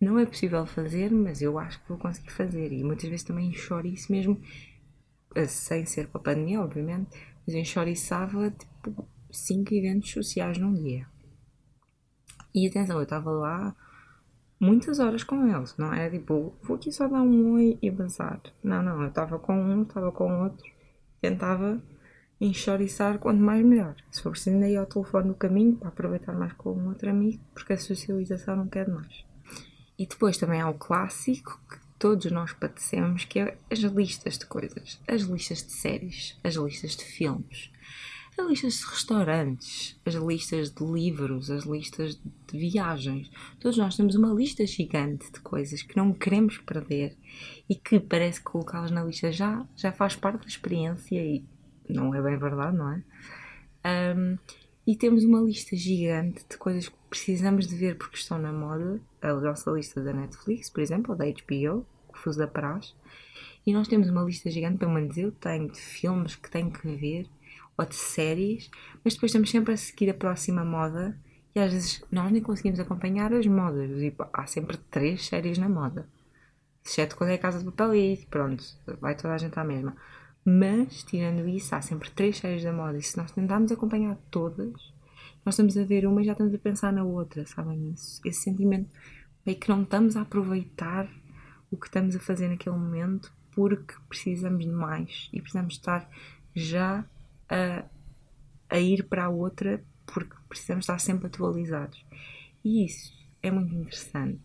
Não 0.00 0.18
é 0.18 0.26
possível 0.26 0.66
fazer, 0.66 1.12
mas 1.12 1.40
eu 1.40 1.58
acho 1.58 1.80
que 1.80 1.88
vou 1.88 1.98
conseguir 1.98 2.32
fazer. 2.32 2.72
E 2.72 2.82
muitas 2.82 3.08
vezes 3.08 3.24
também 3.24 3.48
enxoriço 3.48 4.10
mesmo, 4.10 4.40
eh, 5.36 5.46
sem 5.46 5.86
ser 5.86 6.08
para 6.08 6.20
a 6.20 6.24
pandemia, 6.24 6.60
obviamente, 6.60 7.10
mas 7.46 7.54
enxoriçava 7.54 8.50
tipo, 8.50 9.08
cinco 9.30 9.72
eventos 9.72 10.10
sociais 10.10 10.58
num 10.58 10.74
dia. 10.74 11.06
E 12.52 12.66
atenção, 12.66 12.96
eu 12.96 13.04
estava 13.04 13.30
lá 13.30 13.76
muitas 14.62 15.00
horas 15.00 15.24
com 15.24 15.44
eles, 15.48 15.76
não 15.76 15.92
era 15.92 16.08
tipo, 16.08 16.54
vou 16.62 16.76
aqui 16.76 16.92
só 16.92 17.08
dar 17.08 17.20
um 17.20 17.54
oi 17.54 17.76
e 17.82 17.90
bazar. 17.90 18.40
Não, 18.62 18.80
não, 18.80 19.02
eu 19.02 19.08
estava 19.08 19.36
com 19.36 19.60
um, 19.60 19.82
estava 19.82 20.12
com 20.12 20.44
outro, 20.44 20.64
tentava 21.20 21.82
enxoriçar 22.40 23.18
quanto 23.18 23.40
mais 23.40 23.64
melhor. 23.64 23.96
Se 24.10 24.22
for 24.22 24.30
preciso, 24.30 24.54
ainda 24.54 24.68
ia 24.68 24.78
ao 24.78 24.86
telefone 24.86 25.28
no 25.28 25.34
caminho 25.34 25.76
para 25.76 25.88
aproveitar 25.88 26.32
mais 26.32 26.52
com 26.52 26.72
um 26.72 26.88
outro 26.88 27.10
amigo, 27.10 27.42
porque 27.52 27.72
a 27.72 27.78
socialização 27.78 28.54
não 28.54 28.68
quer 28.68 28.88
mais. 28.88 29.24
E 29.98 30.06
depois 30.06 30.38
também 30.38 30.60
há 30.60 30.68
o 30.68 30.74
clássico 30.74 31.60
que 31.68 31.78
todos 31.98 32.30
nós 32.30 32.52
padecemos, 32.52 33.24
que 33.24 33.40
é 33.40 33.58
as 33.68 33.80
listas 33.80 34.38
de 34.38 34.46
coisas, 34.46 35.00
as 35.08 35.22
listas 35.22 35.58
de 35.58 35.72
séries, 35.72 36.38
as 36.44 36.54
listas 36.54 36.96
de 36.96 37.04
filmes, 37.04 37.68
as 38.38 38.48
listas 38.48 38.74
de 38.78 38.86
restaurantes, 38.86 40.00
as 40.06 40.14
listas 40.14 40.70
de 40.70 40.84
livros, 40.84 41.50
as 41.50 41.64
listas 41.64 42.20
de 42.46 42.58
viagens. 42.58 43.30
Todos 43.60 43.76
nós 43.76 43.96
temos 43.96 44.14
uma 44.14 44.32
lista 44.32 44.66
gigante 44.66 45.30
de 45.30 45.40
coisas 45.40 45.82
que 45.82 45.96
não 45.96 46.12
queremos 46.12 46.58
perder 46.58 47.16
e 47.68 47.74
que 47.74 48.00
parece 48.00 48.40
que 48.40 48.46
colocá-las 48.46 48.90
na 48.90 49.04
lista 49.04 49.30
já, 49.30 49.66
já 49.76 49.92
faz 49.92 50.16
parte 50.16 50.42
da 50.42 50.48
experiência 50.48 51.22
e 51.22 51.44
não 51.88 52.14
é 52.14 52.22
bem 52.22 52.38
verdade, 52.38 52.76
não 52.76 52.90
é? 52.92 53.02
Um, 54.16 54.38
e 54.86 54.96
temos 54.96 55.24
uma 55.24 55.40
lista 55.40 55.76
gigante 55.76 56.44
de 56.48 56.56
coisas 56.56 56.88
que 56.88 56.96
precisamos 57.08 57.68
de 57.68 57.76
ver 57.76 57.96
porque 57.96 58.16
estão 58.16 58.38
na 58.38 58.52
moda. 58.52 59.00
A 59.20 59.32
nossa 59.34 59.70
lista 59.70 60.02
da 60.02 60.12
Netflix, 60.12 60.70
por 60.70 60.80
exemplo, 60.80 61.12
ou 61.12 61.16
da 61.16 61.24
HBO, 61.26 61.86
que 62.12 62.18
Fuso 62.18 62.38
da 62.38 62.48
Praxe. 62.48 62.94
E 63.64 63.72
nós 63.72 63.86
temos 63.86 64.08
uma 64.08 64.22
lista 64.22 64.50
gigante, 64.50 64.78
pelo 64.78 64.92
menos 64.92 65.16
eu 65.16 65.30
tenho, 65.30 65.70
de 65.70 65.78
filmes 65.78 66.34
que 66.34 66.50
tenho 66.50 66.70
que 66.70 66.88
ver 66.96 67.28
ou 67.76 67.86
de 67.86 67.94
séries, 67.94 68.70
mas 69.04 69.14
depois 69.14 69.30
estamos 69.30 69.50
sempre 69.50 69.72
a 69.72 69.76
seguir 69.76 70.10
a 70.10 70.14
próxima 70.14 70.64
moda 70.64 71.18
e 71.54 71.60
às 71.60 71.72
vezes 71.72 72.04
nós 72.10 72.30
nem 72.30 72.42
conseguimos 72.42 72.80
acompanhar 72.80 73.32
as 73.32 73.46
modas. 73.46 73.90
Há 74.32 74.46
sempre 74.46 74.76
três 74.76 75.26
séries 75.26 75.58
na 75.58 75.68
moda, 75.68 76.08
exceto 76.84 77.16
quando 77.16 77.30
é 77.30 77.34
a 77.34 77.38
Casa 77.38 77.58
de 77.58 77.64
Papel 77.64 77.94
e 77.94 78.26
pronto, 78.30 78.64
vai 79.00 79.16
toda 79.16 79.34
a 79.34 79.38
gente 79.38 79.58
à 79.58 79.64
mesma. 79.64 79.96
Mas, 80.44 81.04
tirando 81.04 81.46
isso, 81.46 81.74
há 81.74 81.80
sempre 81.80 82.10
três 82.10 82.38
séries 82.38 82.64
da 82.64 82.72
moda 82.72 82.98
e 82.98 83.02
se 83.02 83.16
nós 83.16 83.30
tentarmos 83.30 83.70
acompanhar 83.70 84.16
todas, 84.30 84.72
nós 85.44 85.54
estamos 85.54 85.76
a 85.76 85.84
ver 85.84 86.06
uma 86.06 86.20
e 86.20 86.24
já 86.24 86.32
estamos 86.32 86.54
a 86.54 86.58
pensar 86.58 86.92
na 86.92 87.04
outra, 87.04 87.46
sabem 87.46 87.92
isso? 87.92 88.20
Esse 88.24 88.42
sentimento 88.42 88.90
é 89.46 89.54
que 89.54 89.68
não 89.68 89.82
estamos 89.82 90.16
a 90.16 90.22
aproveitar 90.22 91.08
o 91.70 91.76
que 91.76 91.86
estamos 91.86 92.14
a 92.14 92.20
fazer 92.20 92.48
naquele 92.48 92.76
momento 92.76 93.32
porque 93.52 93.94
precisamos 94.08 94.64
de 94.64 94.70
mais 94.70 95.28
e 95.32 95.40
precisamos 95.40 95.74
estar 95.74 96.08
já 96.54 97.04
a, 97.52 97.84
a 98.70 98.80
ir 98.80 99.04
para 99.04 99.26
a 99.26 99.28
outra 99.28 99.84
porque 100.06 100.34
precisamos 100.48 100.84
estar 100.84 100.98
sempre 100.98 101.26
atualizados. 101.26 102.04
E 102.64 102.84
isso 102.84 103.12
é 103.42 103.50
muito 103.50 103.74
interessante. 103.74 104.40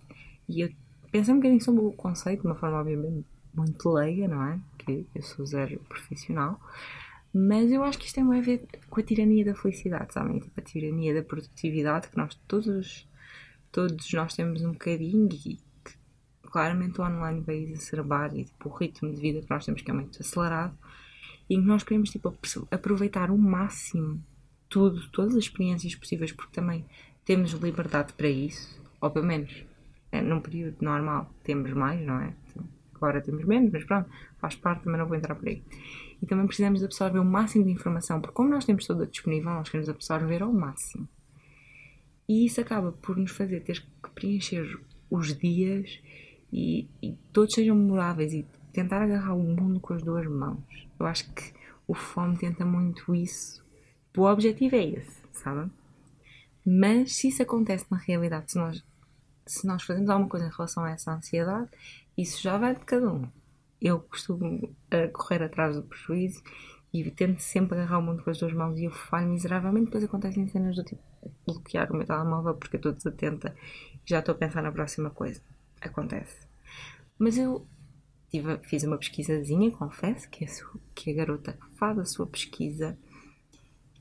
E 0.48 0.62
eu 0.62 0.72
pensei 1.12 1.34
um 1.34 1.38
bocadinho 1.38 1.62
sobre 1.62 1.84
o 1.84 1.92
conceito, 1.94 2.42
de 2.42 2.48
uma 2.48 2.56
forma 2.56 2.80
obviamente 2.80 3.26
muito 3.54 3.90
leiga, 3.90 4.28
não 4.28 4.44
é? 4.44 4.60
Que 4.78 5.08
eu 5.16 5.22
sou 5.22 5.46
zero 5.46 5.80
profissional. 5.88 6.60
Mas 7.34 7.72
eu 7.72 7.84
acho 7.84 7.98
que 7.98 8.06
isto 8.06 8.16
tem 8.16 8.24
a 8.24 8.42
ver 8.42 8.68
com 8.90 9.00
a 9.00 9.04
tirania 9.04 9.46
da 9.46 9.56
felicidade, 9.56 10.14
sabem? 10.14 10.40
Tipo, 10.40 10.60
a 10.60 10.64
tirania 10.64 11.14
da 11.14 11.24
produtividade 11.24 12.10
que 12.10 12.18
nós 12.18 12.36
todos, 12.48 13.08
todos 13.72 14.12
nós 14.14 14.36
temos 14.36 14.64
um 14.64 14.72
bocadinho 14.72 15.30
e 15.32 15.56
que 15.84 15.98
claramente 16.44 17.00
o 17.00 17.04
online 17.04 17.42
veio 17.42 17.70
exacerbar 17.70 18.36
e 18.36 18.46
tipo, 18.46 18.70
o 18.70 18.74
ritmo 18.74 19.14
de 19.14 19.20
vida 19.20 19.42
que 19.42 19.50
nós 19.50 19.66
temos 19.66 19.82
que 19.82 19.92
é 19.92 19.94
muito 19.94 20.22
acelerado 20.22 20.78
e 21.50 21.56
que 21.56 21.62
nós 21.62 21.84
queremos 21.84 22.10
tipo, 22.10 22.34
aproveitar 22.72 23.32
o 23.32 23.38
máximo 23.38 24.22
tudo, 24.70 25.08
todas 25.10 25.34
as 25.34 25.44
experiências 25.44 25.96
possíveis, 25.96 26.32
porque 26.32 26.54
também 26.54 26.86
temos 27.26 27.52
liberdade 27.52 28.14
para 28.14 28.28
isso, 28.28 28.82
obviamente. 29.02 29.66
É, 30.12 30.22
num 30.22 30.40
período 30.40 30.78
normal 30.82 31.34
temos 31.44 31.72
mais, 31.74 32.06
não 32.06 32.20
é? 32.20 32.34
Agora 32.96 33.22
temos 33.22 33.46
menos, 33.46 33.72
mas 33.72 33.84
pronto, 33.84 34.10
faz 34.40 34.56
parte, 34.56 34.84
também 34.84 35.00
não 35.00 35.08
vou 35.08 35.16
entrar 35.16 35.36
por 35.36 35.48
aí. 35.48 35.62
E 36.22 36.26
também 36.26 36.48
precisamos 36.48 36.84
absorver 36.84 37.20
o 37.20 37.26
máximo 37.26 37.66
de 37.66 37.72
informação, 37.72 38.20
porque 38.20 38.34
como 38.34 38.50
nós 38.50 38.66
temos 38.66 38.88
toda 38.88 39.06
disponível, 39.06 39.52
nós 39.52 39.70
queremos 39.70 39.90
absorver 39.90 40.42
ao 40.42 40.52
máximo. 40.52 41.08
E 42.28 42.46
isso 42.46 42.60
acaba 42.60 42.92
por 42.92 43.16
nos 43.16 43.32
fazer 43.32 43.62
ter 43.62 43.82
que 43.82 44.10
preencher 44.16 44.80
os 45.10 45.38
dias 45.38 46.02
e, 46.52 46.88
e 47.02 47.14
todos 47.32 47.54
sejam 47.54 47.76
memoráveis 47.76 48.34
e 48.34 48.46
tentar 48.78 49.02
agarrar 49.02 49.34
o 49.34 49.42
mundo 49.42 49.80
com 49.80 49.96
as 49.96 50.04
duas 50.04 50.28
mãos. 50.28 50.88
Eu 51.00 51.08
acho 51.08 51.34
que 51.34 51.52
o 51.88 51.96
fome 51.96 52.38
tenta 52.38 52.64
muito 52.64 53.16
isso. 53.16 53.66
O 54.16 54.22
objetivo 54.22 54.76
é 54.76 54.86
esse, 54.86 55.20
sabe? 55.32 55.72
Mas 56.64 57.16
se 57.16 57.30
isso 57.30 57.42
acontece 57.42 57.88
na 57.90 57.98
realidade, 57.98 58.52
se 58.52 58.58
nós, 58.60 58.84
se 59.48 59.66
nós 59.66 59.82
fazemos 59.82 60.12
alguma 60.12 60.30
coisa 60.30 60.46
em 60.46 60.52
relação 60.52 60.84
a 60.84 60.92
essa 60.92 61.12
ansiedade, 61.12 61.72
isso 62.16 62.40
já 62.40 62.56
vai 62.60 62.76
de 62.76 62.86
cada 62.86 63.12
um. 63.12 63.28
Eu 63.82 64.00
costumo 64.00 64.58
uh, 64.58 65.12
correr 65.12 65.42
atrás 65.42 65.76
do 65.76 65.82
prejuízo 65.82 66.44
e 66.94 67.10
tento 67.10 67.40
sempre 67.40 67.80
agarrar 67.80 67.98
o 67.98 68.04
mundo 68.04 68.24
com 68.24 68.30
as 68.30 68.38
duas 68.38 68.54
mãos 68.54 68.78
e 68.78 68.86
eu 68.86 68.92
falho 68.92 69.28
miseravelmente. 69.28 69.86
Depois 69.86 70.04
acontecem 70.04 70.48
cenas 70.48 70.76
do 70.76 70.84
tipo 70.84 71.02
bloquear 71.48 71.92
o 71.92 71.96
meu 71.96 72.06
telemóvel 72.06 72.54
porque 72.54 72.76
estou 72.76 72.92
desatenta 72.92 73.56
e 73.96 74.00
já 74.06 74.20
estou 74.20 74.36
a 74.36 74.38
pensar 74.38 74.62
na 74.62 74.72
próxima 74.72 75.10
coisa. 75.10 75.42
Acontece. 75.82 76.48
Mas 77.18 77.38
eu 77.38 77.66
tive, 78.30 78.58
fiz 78.64 78.84
uma 78.84 78.98
pesquisazinha, 78.98 79.72
confesso, 79.72 80.30
que, 80.30 80.46
a, 80.46 80.48
que 80.94 81.12
a 81.12 81.14
garota 81.14 81.58
faz 81.78 81.98
a 82.00 82.06
sua 82.06 82.28
pesquisa 82.28 82.98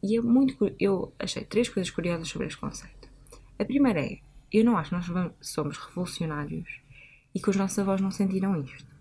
e 0.02 0.16
é 0.16 0.20
muito. 0.20 0.72
Eu 0.78 1.12
achei 1.18 1.44
três 1.44 1.68
coisas 1.68 1.90
curiosas 1.90 2.28
sobre 2.28 2.46
este 2.46 2.58
conceito. 2.58 3.08
A 3.58 3.64
primeira 3.64 4.00
é: 4.00 4.18
eu 4.52 4.64
não 4.64 4.76
acho 4.76 4.90
que 4.90 5.12
nós 5.12 5.32
somos 5.40 5.76
revolucionários 5.78 6.80
e 7.34 7.40
que 7.40 7.50
os 7.50 7.56
nossos 7.56 7.78
avós 7.78 8.00
não 8.00 8.10
sentiram 8.10 8.60
isto. 8.62 8.94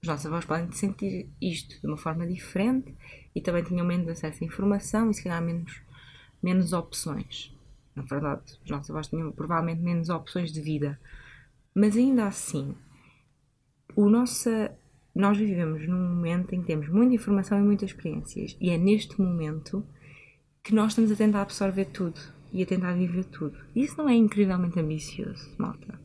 Os 0.00 0.08
nossos 0.08 0.26
avós 0.26 0.44
podem 0.44 0.70
sentir 0.72 1.28
isto 1.40 1.80
de 1.80 1.86
uma 1.86 1.96
forma 1.96 2.26
diferente 2.26 2.94
e 3.34 3.40
também 3.40 3.64
tinham 3.64 3.84
menos 3.84 4.08
acesso 4.08 4.44
à 4.44 4.46
informação 4.46 5.10
e 5.10 5.14
se 5.14 5.24
calhar 5.24 5.42
menos, 5.42 5.80
menos 6.42 6.72
opções. 6.72 7.52
Na 7.96 8.02
verdade, 8.04 8.42
os 8.64 8.70
nossos 8.70 8.90
avós 8.90 9.08
tinham 9.08 9.32
provavelmente 9.32 9.82
menos 9.82 10.08
opções 10.08 10.52
de 10.52 10.60
vida. 10.60 11.00
Mas 11.74 11.96
ainda 11.96 12.26
assim, 12.26 12.76
o 14.00 14.08
nossa, 14.08 14.70
nós 15.12 15.36
vivemos 15.36 15.84
num 15.88 16.14
momento 16.14 16.54
em 16.54 16.60
que 16.60 16.68
temos 16.68 16.88
muita 16.88 17.16
informação 17.16 17.58
e 17.58 17.62
muitas 17.62 17.90
experiências. 17.90 18.56
E 18.60 18.70
é 18.70 18.78
neste 18.78 19.20
momento 19.20 19.84
que 20.62 20.72
nós 20.72 20.92
estamos 20.92 21.10
a 21.10 21.16
tentar 21.16 21.42
absorver 21.42 21.86
tudo 21.86 22.20
e 22.52 22.62
a 22.62 22.66
tentar 22.66 22.92
viver 22.92 23.24
tudo. 23.24 23.58
Isso 23.74 23.98
não 23.98 24.08
é 24.08 24.14
incrivelmente 24.14 24.78
ambicioso, 24.78 25.52
malta 25.58 25.98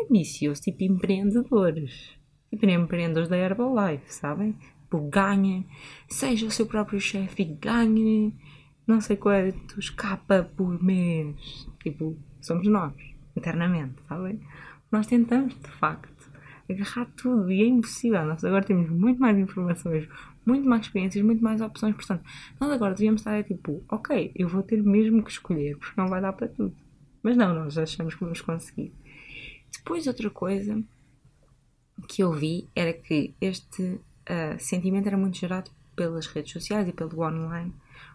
ambicioso, 0.00 0.62
tipo 0.62 0.84
empreendedores. 0.84 2.16
Tipo 2.48 2.66
empreendedores 2.66 3.28
da 3.28 3.36
Herbalife, 3.36 4.14
sabem? 4.14 4.52
Tipo, 4.82 5.00
ganhem, 5.08 5.66
seja 6.08 6.46
o 6.46 6.50
seu 6.50 6.66
próprio 6.66 7.00
chefe 7.00 7.42
e 7.42 7.46
ganhe 7.46 8.36
não 8.86 9.00
sei 9.00 9.16
quantos 9.16 9.90
capa 9.90 10.48
por 10.56 10.80
mês. 10.80 11.66
Tipo, 11.82 12.16
somos 12.40 12.68
nós, 12.68 12.94
internamente, 13.36 13.96
sabem? 14.08 14.40
Nós 14.92 15.08
tentamos, 15.08 15.54
de 15.54 15.70
facto, 15.70 16.11
agarrar 16.72 17.06
tudo 17.16 17.50
e 17.50 17.62
é 17.62 17.66
impossível. 17.66 18.24
Nós 18.24 18.44
agora 18.44 18.64
temos 18.64 18.88
muito 18.90 19.20
mais 19.20 19.38
informações, 19.38 20.08
muito 20.44 20.68
mais 20.68 20.82
experiências, 20.82 21.24
muito 21.24 21.42
mais 21.42 21.60
opções. 21.60 21.94
Portanto, 21.94 22.24
nós 22.60 22.70
agora 22.70 22.94
devíamos 22.94 23.20
estar 23.20 23.42
tipo, 23.44 23.82
ok, 23.88 24.32
eu 24.34 24.48
vou 24.48 24.62
ter 24.62 24.82
mesmo 24.82 25.22
que 25.22 25.30
escolher, 25.30 25.76
porque 25.78 26.00
não 26.00 26.08
vai 26.08 26.20
dar 26.20 26.32
para 26.32 26.48
tudo. 26.48 26.74
Mas 27.22 27.36
não, 27.36 27.54
nós 27.54 27.78
achamos 27.78 28.14
que 28.14 28.20
vamos 28.24 28.40
conseguir. 28.40 28.92
Depois, 29.72 30.06
outra 30.06 30.28
coisa 30.30 30.82
que 32.08 32.22
eu 32.22 32.32
vi 32.32 32.68
era 32.74 32.92
que 32.92 33.34
este 33.40 33.82
uh, 33.82 34.58
sentimento 34.58 35.06
era 35.06 35.16
muito 35.16 35.38
gerado 35.38 35.70
pelas 35.94 36.26
redes 36.26 36.52
sociais 36.52 36.88
e 36.88 36.92
pelo 36.92 37.20
online, 37.22 37.72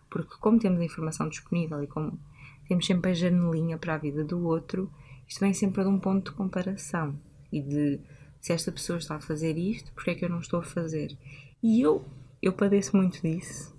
porque, 0.09 0.35
como 0.39 0.59
temos 0.59 0.79
a 0.79 0.85
informação 0.85 1.29
disponível 1.29 1.81
e 1.83 1.87
como 1.87 2.19
temos 2.67 2.85
sempre 2.85 3.11
a 3.11 3.13
janelinha 3.13 3.77
para 3.77 3.95
a 3.95 3.97
vida 3.97 4.23
do 4.23 4.45
outro, 4.45 4.91
isto 5.27 5.39
vem 5.39 5.53
sempre 5.53 5.83
de 5.83 5.89
um 5.89 5.99
ponto 5.99 6.31
de 6.31 6.37
comparação 6.37 7.19
e 7.51 7.61
de 7.61 7.99
se 8.41 8.53
esta 8.53 8.71
pessoa 8.71 8.99
está 8.99 9.15
a 9.15 9.21
fazer 9.21 9.57
isto, 9.57 9.91
porque 9.93 10.11
é 10.11 10.15
que 10.15 10.25
eu 10.25 10.29
não 10.29 10.39
estou 10.39 10.59
a 10.59 10.63
fazer? 10.63 11.17
E 11.61 11.81
eu, 11.81 12.05
eu 12.41 12.53
padeço 12.53 12.95
muito 12.95 13.21
disso 13.21 13.75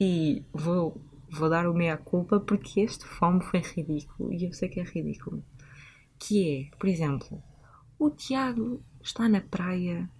e 0.00 0.44
vou, 0.52 1.00
vou 1.30 1.48
dar 1.48 1.68
o 1.68 1.74
meia-culpa 1.74 2.40
porque 2.40 2.80
este 2.80 3.04
fome 3.04 3.42
foi 3.42 3.60
ridículo 3.60 4.32
e 4.32 4.46
eu 4.46 4.52
sei 4.52 4.68
que 4.68 4.80
é 4.80 4.84
ridículo 4.84 5.42
que 6.18 6.68
é, 6.72 6.76
por 6.76 6.88
exemplo, 6.88 7.42
o 7.98 8.10
Tiago 8.10 8.82
está 9.00 9.28
na 9.28 9.40
praia 9.40 10.10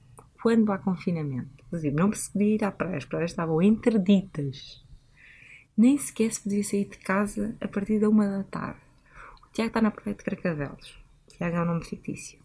quando 0.41 0.71
há 0.73 0.79
confinamento. 0.79 1.65
Dizer, 1.73 1.93
não 1.93 2.13
se 2.13 2.31
podia 2.31 2.55
ir 2.55 2.65
à 2.65 2.71
praia, 2.71 2.97
as 2.97 3.05
praias 3.05 3.33
estavam 3.33 3.61
interditas. 3.61 4.85
Nem 5.77 5.99
sequer 5.99 6.33
se 6.33 6.43
podia 6.43 6.65
sair 6.65 6.89
de 6.89 6.99
casa 6.99 7.57
a 7.61 7.69
partir 7.69 8.01
da 8.01 8.09
uma 8.09 8.27
da 8.27 8.45
tarde. 8.45 8.81
O 9.45 9.53
Tiago 9.53 9.69
está 9.69 9.83
na 9.83 9.91
praia 9.91 10.17
de 10.17 10.25
Carcavelos. 10.25 10.99
O 11.27 11.37
Tiago 11.37 11.57
é 11.57 11.63
um 11.63 11.67
nome 11.67 11.85
fictício. 11.85 12.39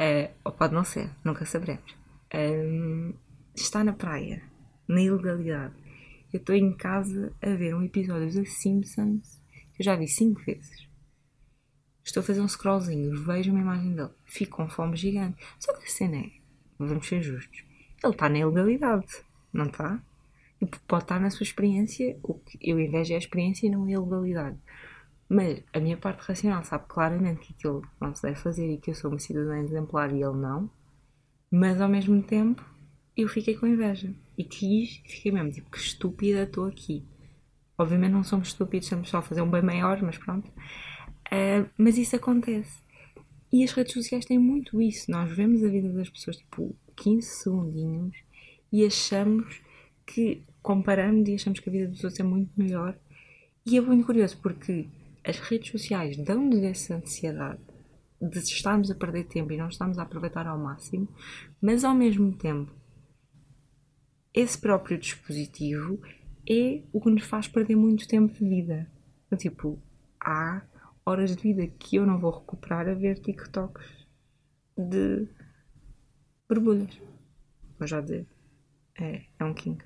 Uh, 0.00 0.32
ou 0.44 0.52
pode 0.52 0.74
não 0.74 0.84
ser, 0.84 1.10
nunca 1.24 1.44
saberemos. 1.44 1.96
Um, 2.34 3.14
está 3.54 3.84
na 3.84 3.92
praia, 3.92 4.42
na 4.88 5.00
ilegalidade. 5.00 5.74
Eu 6.32 6.38
estou 6.38 6.54
em 6.54 6.72
casa 6.74 7.32
a 7.42 7.50
ver 7.50 7.74
um 7.74 7.82
episódio 7.82 8.32
dos 8.32 8.54
Simpsons 8.54 9.40
que 9.74 9.82
eu 9.82 9.84
já 9.84 9.96
vi 9.96 10.08
cinco 10.08 10.42
vezes. 10.44 10.88
Estou 12.04 12.22
a 12.22 12.24
fazer 12.24 12.40
um 12.40 12.48
scrollzinho, 12.48 13.22
vejo 13.24 13.52
uma 13.52 13.60
imagem 13.60 13.94
dele, 13.94 14.10
fico 14.24 14.56
com 14.56 14.68
fome 14.68 14.96
gigante. 14.96 15.42
Só 15.58 15.72
que 15.74 15.84
a 15.84 15.90
cena 15.90 16.16
é, 16.16 16.30
vamos 16.78 17.06
ser 17.06 17.22
justos, 17.22 17.64
ele 18.02 18.12
está 18.12 18.28
na 18.28 18.38
ilegalidade, 18.38 19.06
não 19.52 19.66
está? 19.66 20.02
E 20.60 20.66
pode 20.86 21.04
estar 21.04 21.20
na 21.20 21.30
sua 21.30 21.44
experiência, 21.44 22.18
o 22.22 22.34
que 22.34 22.58
eu 22.60 22.78
invejo 22.80 23.12
é 23.12 23.16
a 23.16 23.18
experiência 23.18 23.66
e 23.66 23.70
não 23.70 23.84
a 23.84 23.90
ilegalidade. 23.90 24.58
Mas 25.32 25.62
a 25.72 25.80
minha 25.80 25.96
parte 25.96 26.20
racional 26.20 26.62
sabe 26.62 26.84
claramente 26.86 27.40
que 27.40 27.54
aquilo 27.54 27.82
não 27.98 28.14
se 28.14 28.22
deve 28.22 28.36
fazer 28.36 28.70
e 28.70 28.76
que 28.76 28.90
eu 28.90 28.94
sou 28.94 29.10
uma 29.10 29.18
cidadã 29.18 29.58
exemplar 29.60 30.12
e 30.12 30.22
ele 30.22 30.36
não. 30.36 30.70
Mas 31.50 31.80
ao 31.80 31.88
mesmo 31.88 32.22
tempo 32.22 32.62
eu 33.16 33.26
fiquei 33.30 33.56
com 33.56 33.66
inveja. 33.66 34.14
E 34.36 34.44
quis, 34.44 35.00
fiquei 35.06 35.32
mesmo 35.32 35.50
tipo, 35.50 35.70
que 35.70 35.78
estúpida 35.78 36.42
estou 36.42 36.66
aqui. 36.66 37.02
Obviamente 37.78 38.12
não 38.12 38.22
somos 38.22 38.48
estúpidos, 38.48 38.84
estamos 38.84 39.08
só 39.08 39.18
a 39.18 39.22
fazer 39.22 39.40
um 39.40 39.50
bem 39.50 39.62
maior, 39.62 40.02
mas 40.02 40.18
pronto. 40.18 40.48
Uh, 40.48 41.66
mas 41.78 41.96
isso 41.96 42.14
acontece. 42.14 42.82
E 43.50 43.64
as 43.64 43.72
redes 43.72 43.94
sociais 43.94 44.26
têm 44.26 44.38
muito 44.38 44.82
isso. 44.82 45.10
Nós 45.10 45.34
vemos 45.34 45.64
a 45.64 45.68
vida 45.68 45.90
das 45.94 46.10
pessoas 46.10 46.36
tipo 46.36 46.76
15 46.94 47.26
segundinhos 47.26 48.16
e 48.70 48.84
achamos 48.84 49.62
que 50.04 50.42
comparamos 50.60 51.26
e 51.26 51.36
achamos 51.36 51.58
que 51.58 51.70
a 51.70 51.72
vida 51.72 51.88
dos 51.88 52.04
outros 52.04 52.20
é 52.20 52.22
muito 52.22 52.52
melhor. 52.54 52.94
E 53.64 53.78
é 53.78 53.80
muito 53.80 54.04
curioso 54.04 54.36
porque 54.42 54.88
as 55.24 55.38
redes 55.38 55.70
sociais 55.70 56.16
dão-nos 56.16 56.62
essa 56.62 56.96
ansiedade 56.96 57.60
de 58.20 58.38
estarmos 58.38 58.90
a 58.90 58.94
perder 58.94 59.24
tempo 59.24 59.52
e 59.52 59.56
não 59.56 59.68
estamos 59.68 59.98
a 59.98 60.02
aproveitar 60.02 60.46
ao 60.46 60.58
máximo, 60.58 61.08
mas 61.60 61.84
ao 61.84 61.94
mesmo 61.94 62.32
tempo 62.36 62.72
esse 64.32 64.58
próprio 64.58 64.98
dispositivo 64.98 66.00
é 66.48 66.82
o 66.92 67.00
que 67.00 67.10
nos 67.10 67.24
faz 67.24 67.48
perder 67.48 67.76
muito 67.76 68.08
tempo 68.08 68.32
de 68.32 68.48
vida. 68.48 68.90
Então, 69.26 69.38
tipo, 69.38 69.82
há 70.20 70.62
horas 71.04 71.36
de 71.36 71.42
vida 71.42 71.66
que 71.66 71.96
eu 71.96 72.06
não 72.06 72.18
vou 72.18 72.30
recuperar 72.30 72.88
a 72.88 72.94
ver 72.94 73.18
TikToks 73.18 74.06
de 74.76 75.28
borbulhas. 76.48 76.98
Vou 77.78 77.86
já 77.86 78.00
dizer. 78.00 78.26
É, 78.98 79.24
é 79.38 79.44
um 79.44 79.54
king. 79.54 79.82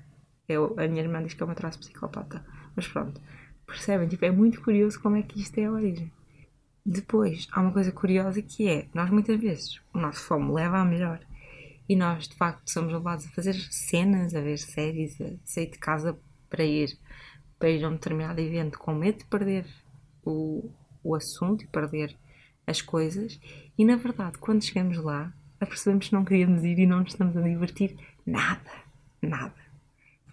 Eu, 0.47 0.75
a 0.79 0.87
minha 0.87 1.01
irmã 1.01 1.21
diz 1.21 1.33
que 1.33 1.43
é 1.43 1.45
uma 1.45 1.55
traço 1.55 1.79
psicopata. 1.79 2.45
Mas 2.75 2.87
pronto. 2.87 3.19
Percebem? 3.67 4.07
Tipo, 4.07 4.25
é 4.25 4.31
muito 4.31 4.61
curioso 4.61 4.99
como 4.99 5.17
é 5.17 5.21
que 5.21 5.39
isto 5.39 5.57
é 5.59 5.65
a 5.65 5.71
origem. 5.71 6.11
Depois, 6.85 7.47
há 7.51 7.61
uma 7.61 7.71
coisa 7.71 7.91
curiosa 7.91 8.41
que 8.41 8.67
é, 8.67 8.87
nós 8.93 9.09
muitas 9.09 9.39
vezes, 9.39 9.79
o 9.93 9.99
nosso 9.99 10.21
fome 10.21 10.51
leva 10.53 10.79
a 10.79 10.85
melhor. 10.85 11.19
E 11.87 11.95
nós, 11.95 12.27
de 12.27 12.35
facto, 12.35 12.69
somos 12.69 12.91
levados 12.91 13.27
a 13.27 13.29
fazer 13.29 13.53
cenas, 13.53 14.33
a 14.33 14.41
ver 14.41 14.57
séries, 14.57 15.19
a 15.21 15.33
sair 15.43 15.69
de 15.69 15.77
casa 15.77 16.17
para 16.49 16.63
ir, 16.63 16.97
para 17.59 17.69
ir 17.69 17.83
a 17.83 17.89
um 17.89 17.93
determinado 17.93 18.39
evento 18.39 18.79
com 18.79 18.93
medo 18.95 19.19
de 19.19 19.25
perder 19.25 19.65
o, 20.25 20.69
o 21.03 21.15
assunto 21.15 21.63
e 21.63 21.67
perder 21.67 22.15
as 22.65 22.81
coisas 22.81 23.39
e 23.77 23.85
na 23.85 23.95
verdade 23.95 24.37
quando 24.37 24.63
chegamos 24.63 24.97
lá 24.97 25.33
apercebemos 25.59 26.09
que 26.09 26.13
não 26.13 26.25
queríamos 26.25 26.63
ir 26.63 26.77
e 26.77 26.85
não 26.85 26.99
nos 26.99 27.13
estamos 27.13 27.35
a 27.37 27.41
divertir 27.41 27.97
nada, 28.25 28.71
nada. 29.21 29.66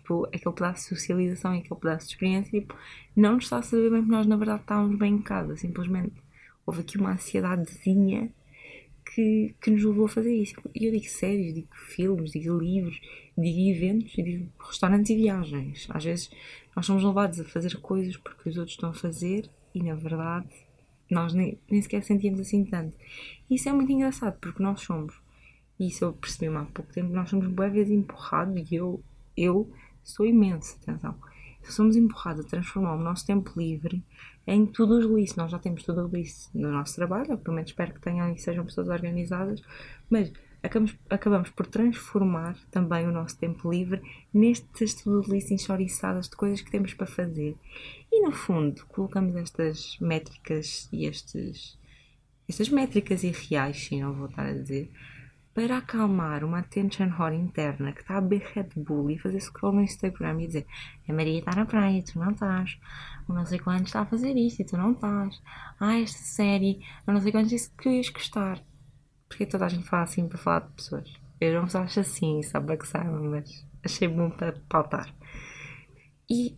Tipo, 0.04 0.26
aquele 0.26 0.54
pedaço 0.54 0.82
de 0.82 0.88
socialização 1.00 1.54
e 1.54 1.60
aquele 1.60 1.80
pedaço 1.80 2.06
de 2.06 2.12
experiência 2.12 2.60
tipo, 2.60 2.76
não 3.16 3.36
nos 3.36 3.44
está 3.44 3.56
a 3.56 3.62
saber 3.62 3.90
bem 3.90 4.04
que 4.04 4.10
nós 4.10 4.26
na 4.26 4.36
verdade 4.36 4.60
estávamos 4.60 4.98
bem 4.98 5.14
em 5.14 5.22
casa, 5.22 5.56
simplesmente. 5.56 6.12
Houve 6.66 6.82
aqui 6.82 6.98
uma 6.98 7.12
ansiedadezinha 7.12 8.30
que, 9.14 9.54
que 9.62 9.70
nos 9.70 9.82
levou 9.82 10.04
a 10.04 10.08
fazer 10.10 10.34
isso. 10.34 10.56
E 10.74 10.84
eu 10.84 10.92
digo 10.92 11.06
séries, 11.06 11.54
digo 11.54 11.74
filmes, 11.74 12.32
digo 12.32 12.58
livros, 12.58 13.00
digo 13.36 13.70
eventos, 13.70 14.12
digo 14.12 14.46
restaurantes 14.58 15.10
e 15.10 15.16
viagens. 15.16 15.86
Às 15.88 16.04
vezes 16.04 16.30
nós 16.76 16.84
somos 16.84 17.02
levados 17.02 17.40
a 17.40 17.44
fazer 17.44 17.74
coisas 17.78 18.18
porque 18.18 18.50
os 18.50 18.58
outros 18.58 18.74
estão 18.74 18.90
a 18.90 18.94
fazer 18.94 19.48
e 19.74 19.82
na 19.82 19.94
verdade 19.94 20.48
nós 21.10 21.32
nem, 21.32 21.58
nem 21.70 21.80
sequer 21.80 22.02
sentimos 22.02 22.40
assim 22.40 22.62
tanto. 22.62 22.94
E 23.48 23.54
isso 23.54 23.70
é 23.70 23.72
muito 23.72 23.90
engraçado 23.90 24.36
porque 24.38 24.62
nós 24.62 24.82
somos, 24.82 25.14
e 25.80 25.88
isso 25.88 26.04
eu 26.04 26.12
percebi 26.12 26.54
há 26.54 26.64
pouco 26.66 26.92
tempo, 26.92 27.10
nós 27.10 27.30
somos 27.30 27.46
bem 27.46 27.70
vezes 27.70 27.90
empurrados 27.90 28.70
e 28.70 28.74
eu, 28.74 29.02
eu 29.34 29.70
sou 30.04 30.24
imenso, 30.26 30.76
atenção. 30.82 31.16
Somos 31.62 31.96
empurrados 31.96 32.44
a 32.44 32.48
transformar 32.48 32.94
o 32.94 33.02
nosso 33.02 33.26
tempo 33.26 33.50
livre 33.56 34.04
em 34.46 34.66
tudo 34.66 35.18
isso. 35.18 35.38
Nós 35.38 35.50
já 35.50 35.58
temos 35.58 35.82
tudo 35.82 36.14
isso 36.16 36.50
no 36.54 36.70
nosso 36.70 36.94
trabalho, 36.94 37.32
eu 37.32 37.38
pelo 37.38 37.56
menos 37.56 37.70
espero 37.70 37.94
que 37.94 38.00
tenham 38.00 38.32
e 38.32 38.38
sejam 38.38 38.64
pessoas 38.64 38.88
organizadas, 38.88 39.62
mas 40.10 40.30
acabamos, 40.62 40.96
acabamos 41.10 41.50
por 41.50 41.66
transformar 41.66 42.56
também 42.70 43.06
o 43.06 43.12
nosso 43.12 43.38
tempo 43.38 43.70
livre 43.70 44.02
nestas 44.32 44.94
tudo 44.94 45.30
list 45.32 45.50
enxoriçadas 45.50 46.28
de 46.28 46.36
coisas 46.36 46.60
que 46.60 46.70
temos 46.70 46.94
para 46.94 47.06
fazer. 47.06 47.56
E 48.10 48.20
no 48.22 48.32
fundo, 48.32 48.84
colocamos 48.86 49.34
estas 49.36 49.98
métricas 50.00 50.88
e 50.92 51.06
estes, 51.06 51.78
estas 52.48 52.68
métricas 52.68 53.24
irreais, 53.24 53.76
sim, 53.76 54.02
não 54.02 54.12
vou 54.12 54.26
estar 54.26 54.46
a 54.46 54.52
dizer, 54.52 54.90
para 55.54 55.78
acalmar 55.78 56.42
uma 56.42 56.58
attention 56.58 57.10
whore 57.16 57.36
interna 57.36 57.92
que 57.92 58.00
está 58.00 58.18
a 58.18 58.20
beber 58.20 58.50
Red 58.54 58.70
Bull 58.76 59.10
e 59.10 59.18
fazer 59.18 59.40
scroll 59.40 59.72
no 59.72 59.82
Instagram 59.82 60.42
e 60.42 60.46
dizer 60.48 60.66
a 61.08 61.12
Maria 61.12 61.38
está 61.38 61.54
na 61.54 61.64
praia, 61.64 62.02
tu 62.02 62.18
não 62.18 62.32
estás, 62.32 62.78
o 63.28 63.32
não 63.32 63.46
sei 63.46 63.60
quantos 63.60 63.86
está 63.86 64.00
a 64.00 64.06
fazer 64.06 64.36
isto 64.36 64.60
e 64.60 64.64
tu 64.64 64.76
não 64.76 64.92
estás, 64.92 65.40
ah, 65.78 65.98
esta 65.98 66.18
série, 66.18 66.80
eu 67.06 67.14
não 67.14 67.20
sei 67.20 67.30
quantos 67.30 67.50
disse 67.50 67.70
que 67.76 67.88
ias 67.88 68.08
gostar. 68.08 68.60
Porque 69.28 69.46
toda 69.46 69.66
a 69.66 69.68
gente 69.68 69.88
fala 69.88 70.02
assim 70.02 70.28
para 70.28 70.38
falar 70.38 70.60
de 70.60 70.72
pessoas? 70.72 71.12
Eu 71.40 71.54
não 71.54 71.80
acho 71.80 72.00
assim, 72.00 72.40
para 72.50 72.76
que 72.76 72.86
saibam, 72.86 73.24
mas 73.24 73.66
achei 73.84 74.08
bom 74.08 74.30
para 74.30 74.52
pautar. 74.68 75.14
E 76.28 76.56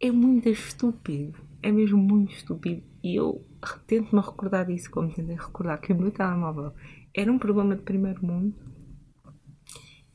é 0.00 0.10
muito 0.10 0.48
estúpido, 0.48 1.38
é 1.62 1.70
mesmo 1.70 1.98
muito 1.98 2.32
estúpido. 2.32 2.82
E 3.02 3.18
eu 3.18 3.44
tento-me 3.86 4.20
recordar 4.20 4.66
disso, 4.66 4.90
como 4.90 5.12
tentei 5.12 5.36
recordar 5.36 5.80
que 5.80 5.92
o 5.92 5.96
meu 5.96 6.10
telemóvel 6.10 6.72
era 7.14 7.30
um 7.30 7.38
problema 7.38 7.76
de 7.76 7.82
primeiro 7.82 8.24
mundo. 8.24 8.54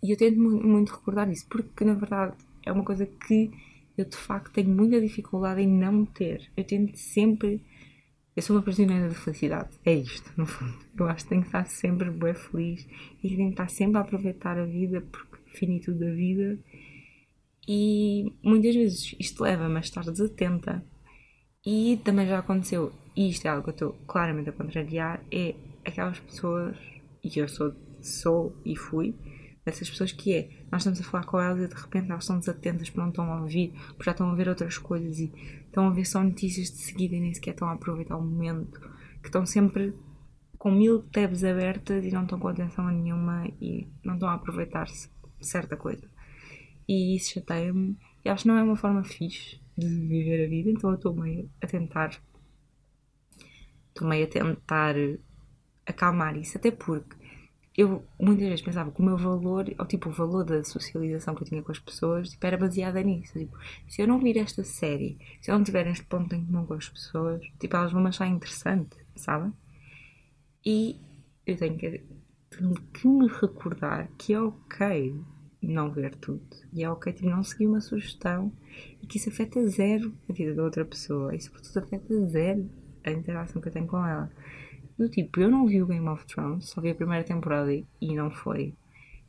E 0.03 0.11
eu 0.11 0.17
tento 0.17 0.39
muito 0.39 0.93
recordar 0.93 1.29
isso, 1.29 1.47
porque 1.47 1.83
na 1.83 1.93
verdade 1.93 2.35
é 2.65 2.71
uma 2.71 2.83
coisa 2.83 3.05
que 3.05 3.51
eu 3.97 4.05
de 4.05 4.15
facto 4.15 4.53
tenho 4.53 4.69
muita 4.69 4.99
dificuldade 5.01 5.61
em 5.61 5.67
não 5.67 6.05
ter. 6.05 6.49
Eu 6.55 6.63
tento 6.63 6.95
sempre. 6.97 7.61
Eu 8.35 8.41
sou 8.41 8.55
uma 8.55 8.61
prisioneira 8.61 9.09
da 9.09 9.13
felicidade. 9.13 9.69
É 9.83 9.93
isto, 9.93 10.31
no 10.37 10.45
fundo. 10.45 10.77
Eu 10.97 11.07
acho 11.07 11.23
que 11.23 11.29
tenho 11.29 11.41
que 11.41 11.47
estar 11.47 11.65
sempre 11.65 12.09
bem 12.09 12.33
feliz 12.33 12.87
e 13.21 13.29
tenho 13.29 13.47
que 13.47 13.53
estar 13.53 13.69
sempre 13.69 13.97
a 13.97 14.01
aproveitar 14.01 14.57
a 14.57 14.65
vida, 14.65 15.01
porque 15.01 15.37
finitude 15.57 15.99
da 15.99 16.11
vida. 16.11 16.57
E 17.67 18.33
muitas 18.41 18.73
vezes 18.73 19.15
isto 19.19 19.43
leva-me 19.43 19.77
a 19.77 19.81
estar 19.81 20.03
desatenta. 20.03 20.83
E 21.65 21.99
também 22.05 22.25
já 22.25 22.39
aconteceu, 22.39 22.93
e 23.15 23.29
isto 23.29 23.45
é 23.45 23.49
algo 23.49 23.63
que 23.63 23.69
eu 23.69 23.73
estou 23.73 23.93
claramente 24.07 24.49
a 24.49 24.53
contrariar, 24.53 25.21
é 25.29 25.53
aquelas 25.85 26.19
pessoas, 26.19 26.77
e 27.23 27.39
eu 27.39 27.47
sou, 27.47 27.73
sou 28.01 28.55
e 28.65 28.75
fui, 28.75 29.15
dessas 29.65 29.89
pessoas 29.89 30.11
que 30.11 30.33
é, 30.33 30.49
nós 30.71 30.81
estamos 30.81 30.99
a 30.99 31.03
falar 31.03 31.25
com 31.25 31.39
elas 31.39 31.63
e 31.63 31.67
de 31.67 31.81
repente 31.81 32.09
elas 32.09 32.23
estão 32.23 32.39
desatentas 32.39 32.89
porque 32.89 33.01
não 33.01 33.09
estão 33.09 33.31
a 33.31 33.41
ouvir, 33.41 33.73
porque 33.89 34.03
já 34.05 34.11
estão 34.11 34.29
a 34.29 34.35
ver 34.35 34.49
outras 34.49 34.77
coisas 34.77 35.19
e 35.19 35.31
estão 35.65 35.87
a 35.87 35.91
ver 35.91 36.05
só 36.05 36.23
notícias 36.23 36.71
de 36.71 36.77
seguida 36.77 37.15
e 37.15 37.19
nem 37.19 37.33
sequer 37.33 37.51
estão 37.51 37.67
a 37.69 37.73
aproveitar 37.73 38.17
o 38.17 38.21
momento, 38.21 38.79
que 39.21 39.27
estão 39.27 39.45
sempre 39.45 39.93
com 40.57 40.71
mil 40.71 41.03
tabs 41.03 41.43
abertas 41.43 42.05
e 42.05 42.11
não 42.11 42.23
estão 42.23 42.39
com 42.39 42.47
atenção 42.47 42.87
a 42.87 42.91
nenhuma 42.91 43.47
e 43.61 43.87
não 44.03 44.15
estão 44.15 44.29
a 44.29 44.33
aproveitar 44.33 44.87
certa 45.39 45.77
coisa. 45.77 46.09
E 46.87 47.15
isso 47.15 47.33
chateia-me 47.33 47.97
e 48.25 48.29
acho 48.29 48.43
que 48.43 48.47
não 48.47 48.57
é 48.57 48.63
uma 48.63 48.75
forma 48.75 49.03
fixe 49.03 49.61
de 49.77 49.87
viver 49.87 50.45
a 50.45 50.49
vida, 50.49 50.69
então 50.69 50.89
eu 50.89 50.95
estou 50.95 51.15
meio 51.15 51.49
a 51.61 51.67
tentar 51.67 52.21
estou 53.89 54.07
meio 54.07 54.25
a 54.25 54.27
tentar 54.27 54.95
acalmar 55.89 56.37
isso, 56.37 56.57
até 56.57 56.71
porque 56.71 57.15
eu 57.77 58.03
muitas 58.19 58.47
vezes 58.47 58.61
pensava 58.61 58.91
que 58.91 58.99
o 58.99 59.05
meu 59.05 59.17
valor, 59.17 59.73
ou 59.77 59.85
tipo 59.85 60.09
o 60.09 60.11
valor 60.11 60.43
da 60.43 60.63
socialização 60.63 61.33
que 61.33 61.43
eu 61.43 61.47
tinha 61.47 61.63
com 61.63 61.71
as 61.71 61.79
pessoas, 61.79 62.29
tipo, 62.29 62.45
era 62.45 62.57
baseada 62.57 63.01
nisso. 63.01 63.39
Tipo, 63.39 63.57
se 63.87 64.01
eu 64.01 64.07
não 64.07 64.19
vir 64.19 64.37
esta 64.37 64.63
série, 64.63 65.17
se 65.41 65.49
eu 65.49 65.57
não 65.57 65.63
tiver 65.63 65.87
este 65.87 66.05
ponto 66.05 66.33
em 66.35 66.45
comum 66.45 66.65
com 66.65 66.73
as 66.73 66.89
pessoas, 66.89 67.41
tipo, 67.59 67.75
elas 67.75 67.91
vão 67.91 68.01
me 68.01 68.09
achar 68.09 68.27
interessante, 68.27 68.97
sabe? 69.15 69.53
E 70.65 70.99
eu 71.45 71.55
tenho 71.55 71.77
que, 71.77 72.03
tenho 72.49 72.73
que 72.93 73.07
me 73.07 73.27
recordar 73.27 74.09
que 74.17 74.33
é 74.33 74.41
ok 74.41 75.15
não 75.61 75.91
ver 75.91 76.15
tudo. 76.15 76.43
E 76.73 76.83
é 76.83 76.89
ok 76.89 77.13
tipo, 77.13 77.29
não 77.29 77.43
seguir 77.43 77.67
uma 77.67 77.81
sugestão 77.81 78.51
e 79.01 79.07
que 79.07 79.17
isso 79.17 79.29
afeta 79.29 79.65
zero 79.67 80.13
a 80.29 80.33
vida 80.33 80.53
da 80.53 80.63
outra 80.63 80.85
pessoa. 80.85 81.35
E 81.35 81.39
sobretudo 81.39 81.79
afeta 81.79 82.25
zero 82.27 82.69
a 83.03 83.11
interação 83.11 83.61
que 83.61 83.67
eu 83.67 83.71
tenho 83.71 83.87
com 83.87 84.05
ela. 84.05 84.29
Do 84.99 85.07
tipo, 85.07 85.39
eu 85.39 85.49
não 85.49 85.65
vi 85.65 85.81
o 85.81 85.87
Game 85.87 86.09
of 86.09 86.25
Thrones, 86.25 86.65
só 86.65 86.81
vi 86.81 86.89
a 86.89 86.95
primeira 86.95 87.23
temporada 87.23 87.71
e 87.73 88.13
não 88.13 88.29
foi. 88.29 88.75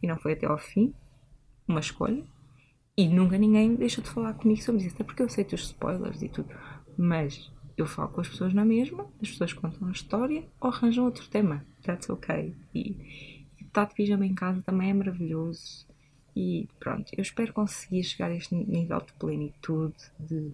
E 0.02 0.06
não 0.08 0.18
foi 0.18 0.32
até 0.32 0.44
ao 0.44 0.58
fim. 0.58 0.92
Uma 1.68 1.78
escolha. 1.78 2.24
E 2.96 3.06
nunca 3.06 3.38
ninguém 3.38 3.76
deixou 3.76 4.02
de 4.02 4.10
falar 4.10 4.34
comigo 4.34 4.60
sobre 4.60 4.82
isso. 4.82 4.96
Até 4.96 5.04
porque 5.04 5.22
eu 5.22 5.28
sei 5.28 5.44
os 5.44 5.62
spoilers 5.62 6.22
e 6.22 6.28
tudo. 6.28 6.48
Mas 6.98 7.52
eu 7.76 7.86
falo 7.86 8.08
com 8.08 8.20
as 8.20 8.28
pessoas 8.28 8.52
na 8.52 8.64
mesma, 8.64 9.06
as 9.22 9.30
pessoas 9.30 9.52
contam 9.52 9.86
a 9.86 9.92
história 9.92 10.44
ou 10.60 10.70
arranjam 10.70 11.04
outro 11.04 11.28
tema. 11.28 11.64
That's 11.84 12.10
ok. 12.10 12.52
E, 12.74 13.46
estar 13.60 13.84
de 13.84 13.94
pijama 13.94 14.26
em 14.26 14.34
casa 14.34 14.60
também 14.62 14.90
é 14.90 14.94
maravilhoso. 14.94 15.86
E 16.34 16.68
pronto, 16.80 17.12
eu 17.16 17.22
espero 17.22 17.52
conseguir 17.52 18.02
chegar 18.02 18.32
a 18.32 18.34
este 18.34 18.56
nível 18.56 19.00
de 19.00 19.12
plenitude, 19.12 19.94
de, 20.18 20.52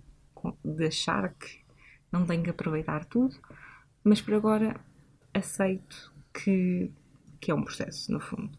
de 0.63 0.85
achar 0.85 1.33
que 1.33 1.59
não 2.13 2.27
tenho 2.27 2.43
que 2.43 2.51
aproveitar 2.51 3.07
tudo, 3.07 3.35
mas 4.05 4.21
por 4.21 4.35
agora 4.35 4.79
aceito 5.37 6.13
que, 6.33 6.91
que 7.41 7.51
é 7.51 7.55
um 7.55 7.63
processo, 7.63 8.13
no 8.13 8.21
fundo. 8.21 8.51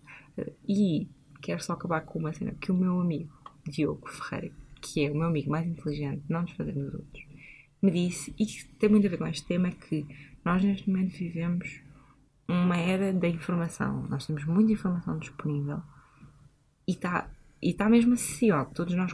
E 0.68 1.08
quero 1.42 1.62
só 1.62 1.74
acabar 1.74 2.02
com 2.02 2.20
uma 2.20 2.34
cena 2.34 2.54
que 2.60 2.72
o 2.72 2.76
meu 2.76 3.00
amigo 3.00 3.34
Diogo 3.68 4.08
Ferreira, 4.10 4.54
que 4.82 5.06
é 5.06 5.12
o 5.12 5.16
meu 5.16 5.28
amigo 5.28 5.50
mais 5.50 5.68
inteligente, 5.68 6.24
não 6.30 6.42
nos 6.42 6.52
fazemos 6.52 6.94
outros, 6.94 7.26
me 7.82 7.92
disse, 7.92 8.34
e 8.38 8.46
que 8.46 8.66
tem 8.76 8.90
muito 8.90 9.06
a 9.08 9.10
ver 9.10 9.18
com 9.18 9.28
este 9.28 9.46
tema, 9.46 9.72
que 9.72 10.06
nós 10.44 10.63
neste 10.63 10.90
momento 10.90 11.18
vivemos 11.18 11.82
uma 12.48 12.78
era 12.78 13.13
da 13.13 13.28
informação. 13.28 14.08
Nós 14.08 14.26
temos 14.26 14.46
muita 14.46 14.72
informação 14.72 15.18
disponível 15.20 15.82
e 16.88 16.94
está 16.94 17.30
e 17.62 17.74
tá 17.74 17.90
mesmo 17.90 18.13
acessível, 18.13 18.66
todos 18.66 18.94
nós 18.94 19.13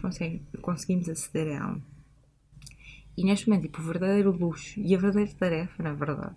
conseguimos 0.62 1.08
aceder 1.08 1.48
a 1.48 1.66
ela. 1.66 1.82
E 3.16 3.24
neste 3.24 3.48
momento, 3.48 3.64
tipo, 3.64 3.82
o 3.82 3.86
verdadeiro 3.86 4.32
luxo 4.32 4.80
e 4.80 4.94
a 4.94 4.98
verdadeira 4.98 5.32
tarefa, 5.38 5.82
na 5.82 5.94
verdade, 5.94 6.36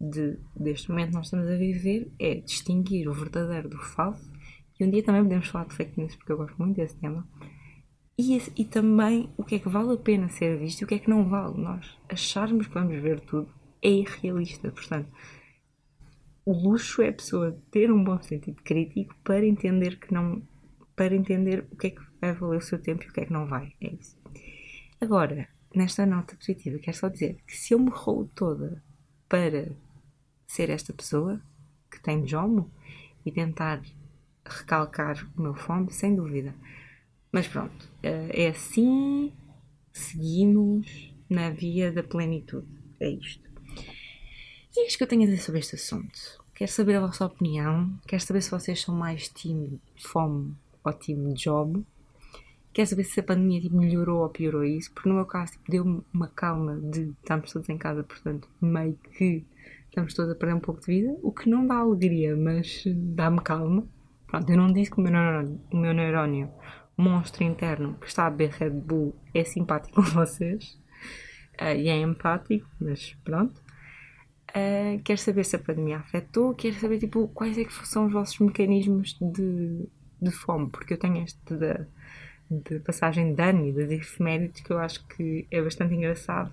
de, 0.00 0.38
deste 0.54 0.90
momento 0.90 1.08
que 1.08 1.14
nós 1.14 1.26
estamos 1.26 1.48
a 1.48 1.56
viver 1.56 2.10
é 2.18 2.36
distinguir 2.36 3.08
o 3.08 3.14
verdadeiro 3.14 3.68
do 3.68 3.78
falso. 3.78 4.30
E 4.78 4.84
um 4.84 4.90
dia 4.90 5.02
também 5.02 5.22
podemos 5.22 5.48
falar 5.48 5.66
de 5.66 5.74
fake 5.74 5.98
news, 5.98 6.16
porque 6.16 6.32
eu 6.32 6.36
gosto 6.36 6.56
muito 6.58 6.76
desse 6.76 6.96
tema. 6.96 7.26
E, 8.18 8.40
e 8.56 8.64
também 8.64 9.30
o 9.36 9.44
que 9.44 9.56
é 9.56 9.58
que 9.58 9.68
vale 9.68 9.92
a 9.92 9.96
pena 9.96 10.28
ser 10.28 10.58
visto 10.58 10.80
e 10.80 10.84
o 10.84 10.86
que 10.86 10.94
é 10.94 10.98
que 10.98 11.10
não 11.10 11.28
vale. 11.28 11.58
Nós 11.60 11.98
acharmos 12.08 12.66
que 12.66 12.74
vamos 12.74 13.00
ver 13.00 13.20
tudo 13.20 13.48
é 13.82 13.90
irrealista. 13.90 14.70
Portanto, 14.70 15.08
o 16.44 16.52
luxo 16.52 17.02
é 17.02 17.08
a 17.08 17.12
pessoa 17.12 17.58
ter 17.70 17.92
um 17.92 18.02
bom 18.02 18.20
sentido 18.22 18.62
crítico 18.62 19.14
para 19.24 19.46
entender 19.46 19.98
que 19.98 20.12
não. 20.12 20.42
para 20.94 21.14
entender 21.14 21.66
o 21.70 21.76
que 21.76 21.88
é 21.88 21.90
que 21.90 22.02
vai 22.20 22.32
valer 22.32 22.58
o 22.58 22.62
seu 22.62 22.80
tempo 22.80 23.04
e 23.04 23.08
o 23.08 23.12
que 23.12 23.20
é 23.20 23.26
que 23.26 23.32
não 23.32 23.46
vai. 23.46 23.72
É 23.80 23.94
isso. 23.94 24.16
Agora, 25.00 25.48
nesta 25.74 26.06
nota 26.06 26.36
positiva, 26.36 26.78
quero 26.78 26.96
só 26.96 27.08
dizer 27.08 27.38
que 27.46 27.56
se 27.56 27.74
eu 27.74 27.78
me 27.78 27.90
rolo 27.90 28.30
toda 28.34 28.82
para 29.28 29.76
ser 30.46 30.70
esta 30.70 30.92
pessoa 30.92 31.40
que 31.90 32.00
tem 32.00 32.26
jomo 32.26 32.70
e 33.24 33.32
tentar 33.32 33.82
recalcar 34.44 35.26
o 35.36 35.42
meu 35.42 35.54
fome, 35.54 35.90
sem 35.92 36.14
dúvida. 36.14 36.54
Mas 37.32 37.48
pronto, 37.48 37.90
eh, 38.02 38.30
é 38.32 38.48
assim, 38.48 39.32
seguimos 39.92 41.12
na 41.28 41.50
via 41.50 41.92
da 41.92 42.02
plenitude. 42.02 42.66
É 43.00 43.10
isto. 43.10 43.46
E 44.76 44.80
é 44.80 44.86
isto 44.86 44.98
que 44.98 45.04
eu 45.04 45.08
tenho 45.08 45.22
a 45.22 45.26
dizer 45.26 45.42
sobre 45.42 45.60
este 45.60 45.74
assunto. 45.74 46.44
Quero 46.54 46.70
saber 46.70 46.96
a 46.96 47.00
vossa 47.00 47.26
opinião, 47.26 47.98
quero 48.06 48.22
saber 48.22 48.40
se 48.40 48.50
vocês 48.50 48.80
são 48.80 48.94
mais 48.94 49.28
time 49.28 49.80
fome 49.98 50.54
ou 50.82 50.92
time 50.92 51.34
job. 51.34 51.84
Quero 52.72 52.88
saber 52.88 53.04
se 53.04 53.20
a 53.20 53.22
pandemia 53.22 53.60
tipo, 53.60 53.76
melhorou 53.76 54.22
ou 54.22 54.28
piorou 54.28 54.64
isso, 54.64 54.90
porque 54.92 55.08
no 55.08 55.16
meu 55.16 55.26
caso 55.26 55.52
tipo, 55.52 55.70
deu-me 55.70 56.02
uma 56.12 56.28
calma 56.28 56.78
de 56.78 57.10
estarmos 57.20 57.52
todos 57.52 57.68
em 57.68 57.76
casa, 57.78 58.02
portanto, 58.02 58.48
meio 58.60 58.98
que 59.16 59.44
estamos 59.96 60.12
todos 60.12 60.30
a 60.30 60.34
perder 60.34 60.54
um 60.54 60.60
pouco 60.60 60.82
de 60.82 60.86
vida, 60.86 61.16
o 61.22 61.32
que 61.32 61.48
não 61.48 61.66
dá 61.66 61.76
alegria, 61.76 62.36
mas 62.36 62.84
dá-me 62.86 63.40
calma. 63.40 63.88
Pronto, 64.26 64.50
eu 64.50 64.56
não 64.56 64.70
disse 64.70 64.90
que 64.90 64.98
o 64.98 65.00
meu 65.00 65.10
neurónio, 65.10 65.60
o 65.72 65.76
meu 65.76 65.94
neurónio 65.94 66.50
monstro 66.98 67.44
interno 67.44 67.94
que 67.94 68.06
está 68.06 68.26
a 68.26 68.30
beber 68.30 68.50
Red 68.50 68.70
Bull 68.70 69.14
é 69.32 69.42
simpático 69.44 69.96
com 70.02 70.02
vocês 70.02 70.78
uh, 71.60 71.74
e 71.74 71.88
é 71.88 71.96
empático, 71.96 72.68
mas 72.78 73.16
pronto. 73.24 73.58
Uh, 74.50 75.00
quero 75.02 75.18
saber 75.18 75.44
se 75.44 75.56
a 75.56 75.58
pandemia 75.58 75.98
afetou, 75.98 76.54
quero 76.54 76.74
saber 76.76 76.98
tipo, 76.98 77.28
quais 77.28 77.56
é 77.56 77.64
que 77.64 77.72
são 77.86 78.06
os 78.06 78.12
vossos 78.12 78.38
mecanismos 78.38 79.16
de, 79.18 79.88
de 80.20 80.30
fome, 80.30 80.68
porque 80.68 80.92
eu 80.92 80.98
tenho 80.98 81.22
este 81.22 81.40
de, 81.54 81.86
de 82.50 82.80
passagem 82.80 83.34
de 83.34 83.42
ano 83.42 83.66
e 83.66 83.72
de 83.72 83.94
efemérides 83.94 84.60
que 84.60 84.70
eu 84.70 84.78
acho 84.78 85.06
que 85.08 85.46
é 85.50 85.62
bastante 85.62 85.94
engraçado. 85.94 86.52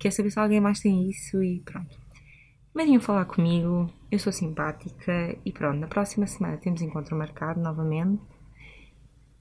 Quero 0.00 0.14
saber 0.14 0.30
se 0.32 0.38
alguém 0.40 0.60
mais 0.60 0.80
tem 0.80 1.08
isso 1.08 1.40
e 1.42 1.60
pronto. 1.60 2.01
Venham 2.74 3.00
falar 3.02 3.26
comigo, 3.26 3.92
eu 4.10 4.18
sou 4.18 4.32
simpática 4.32 5.36
e 5.44 5.52
pronto, 5.52 5.78
na 5.78 5.86
próxima 5.86 6.26
semana 6.26 6.56
temos 6.56 6.80
encontro 6.80 7.14
marcado 7.14 7.60
novamente. 7.60 8.22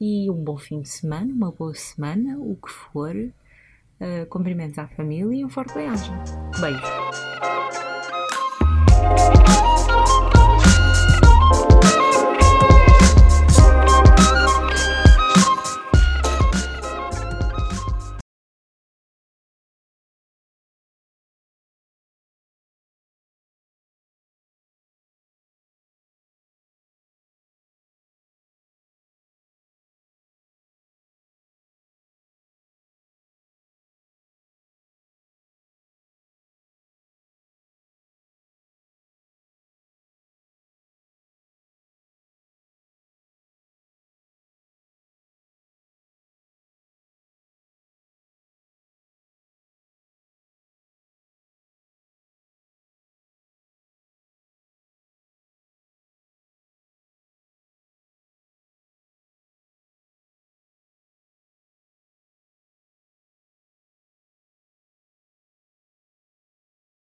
E 0.01 0.29
um 0.29 0.43
bom 0.43 0.57
fim 0.57 0.81
de 0.81 0.89
semana, 0.89 1.31
uma 1.31 1.51
boa 1.51 1.73
semana, 1.73 2.37
o 2.37 2.57
que 2.57 2.69
for. 2.69 3.15
Uh, 3.15 4.25
cumprimentos 4.29 4.79
à 4.79 4.87
família 4.87 5.41
e 5.41 5.45
um 5.45 5.49
forte 5.49 5.75
bem-aja. 5.75 6.11
Beijo! 6.59 7.30